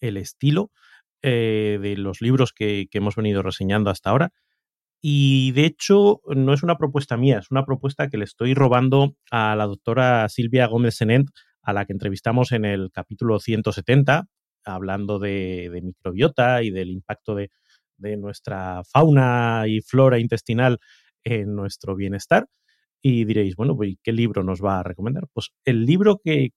[0.00, 0.70] el estilo
[1.22, 4.32] eh, de los libros que, hemos venido reseñando hasta ahora.
[5.04, 9.16] Y de hecho, no es una propuesta mía, es una propuesta que le estoy robando
[9.32, 11.28] a la doctora Silvia Gómez Senent,
[11.60, 14.28] a la que entrevistamos en el capítulo 170,
[14.64, 17.50] hablando de, microbiota y del impacto de,
[18.16, 20.78] nuestra fauna y flora intestinal
[21.24, 22.46] en nuestro bienestar.
[23.00, 25.24] Y diréis, bueno, pues, ¿qué libro nos va a recomendar?
[25.32, 26.50] Pues el libro que,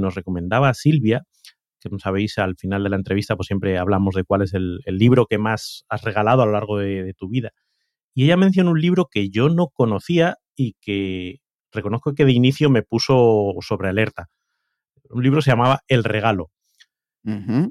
[0.00, 1.22] nos recomendaba Silvia,
[1.80, 4.80] que como sabéis, al final de la entrevista, pues siempre hablamos de cuál es el,
[4.86, 7.52] libro que más has regalado a lo largo de, tu vida.
[8.14, 11.40] Y ella menciona un libro que yo no conocía y que
[11.72, 14.28] reconozco que de inicio me puso sobre alerta.
[15.10, 16.50] Un libro se llamaba El Regalo.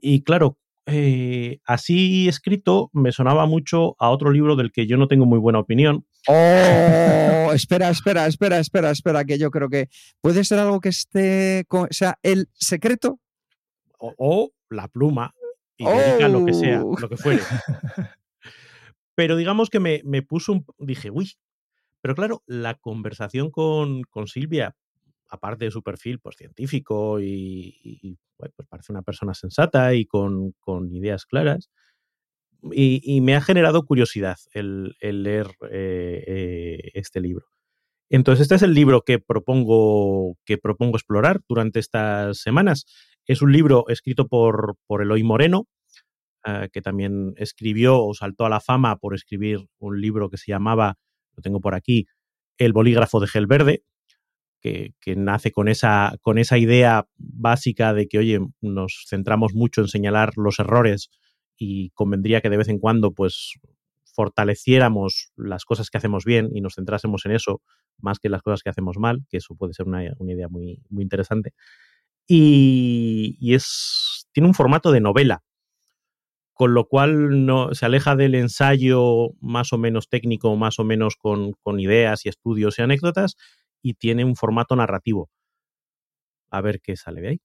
[0.01, 5.07] Y claro, eh, así escrito me sonaba mucho a otro libro del que yo no
[5.07, 6.05] tengo muy buena opinión.
[6.27, 6.31] Oh,
[7.53, 9.89] espera, espera, espera, espera, espera, que yo creo que
[10.21, 13.19] puede ser algo que esté, o sea, el secreto.
[13.97, 15.35] O, la pluma,
[15.77, 16.97] y lo que sea, oh.
[16.97, 17.41] lo que fuere.
[19.15, 20.65] Pero digamos que me, me puso un...
[20.79, 21.33] Dije, uy,
[22.01, 24.75] pero claro, la conversación con, con Silvia,
[25.29, 30.53] aparte de su perfil pues, científico y, pues parece una persona sensata y con,
[30.91, 31.69] ideas claras,
[32.71, 37.47] y, me ha generado curiosidad el, leer eh, eh, este libro.
[38.09, 42.85] Entonces, este es el libro que propongo, que propongo explorar durante estas semanas.
[43.25, 45.67] Es un libro escrito por, por Eloy Moreno,
[46.45, 50.51] eh, que también escribió o saltó a la fama por escribir un libro que se
[50.51, 50.97] llamaba,
[51.35, 52.07] lo tengo por aquí,
[52.57, 53.83] El bolígrafo de gel verde,
[54.61, 59.87] que, nace con esa, con esa idea básica de que, oye, nos centramos mucho en
[59.87, 61.09] señalar los errores
[61.57, 63.53] y convendría que de vez en cuando, pues,
[64.13, 67.61] fortaleciéramos las cosas que hacemos bien y nos centrásemos en eso
[67.99, 70.81] más que en las cosas que hacemos mal, que eso puede ser una, idea muy,
[70.89, 71.53] muy interesante.
[72.27, 75.43] Y, es, tiene un formato de novela,
[76.61, 81.15] con lo cual no, se aleja del ensayo más o menos técnico, más o menos
[81.15, 83.35] con, con ideas y estudios y anécdotas,
[83.81, 85.31] y tiene un formato narrativo.
[86.51, 87.41] A ver qué sale de ahí.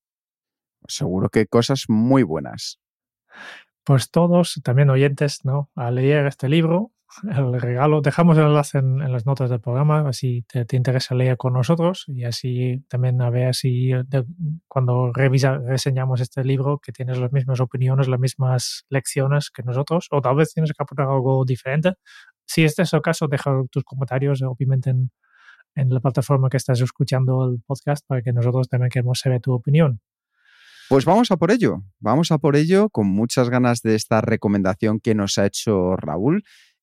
[0.87, 2.79] Seguro que cosas muy buenas.
[3.85, 5.71] Pues todos, también oyentes, ¿no?
[5.75, 6.93] A leer este libro,
[7.31, 11.53] el regalo, dejamos el enlace en, las notas del programa, así te, interesa leer con
[11.53, 13.93] nosotros y así también a ver si
[14.69, 20.09] cuando revisa, reseñamos este libro que tienes las mismas opiniones, las mismas lecciones que nosotros,
[20.11, 21.95] o tal vez tienes que aportar algo diferente.
[22.45, 25.11] Si este es el caso, deja tus comentarios, obviamente en,
[25.75, 29.53] en la plataforma que estás escuchando el podcast para que nosotros también queremos saber tu
[29.53, 30.01] opinión.
[30.89, 35.01] Pues vamos a por ello, vamos a por ello con muchas ganas de esta recomendación
[35.01, 36.45] que nos ha hecho Raúl.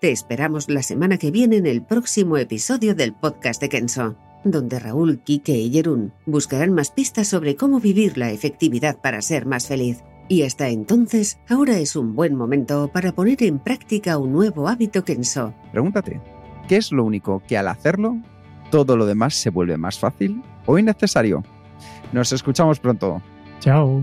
[0.00, 4.78] Te esperamos la semana que viene en el próximo episodio del podcast de Kenso, donde
[4.78, 9.68] Raúl, Kike y Jerún buscarán más pistas sobre cómo vivir la efectividad para ser más
[9.68, 10.02] feliz.
[10.26, 15.04] Y hasta entonces, ahora es un buen momento para poner en práctica un nuevo hábito
[15.04, 15.52] Kenso.
[15.70, 16.18] Pregúntate,
[16.66, 18.16] ¿qué es lo único que al hacerlo
[18.70, 21.42] todo lo demás se vuelve más fácil o innecesario.
[22.12, 23.20] Nos escuchamos pronto.
[23.58, 24.02] Chao.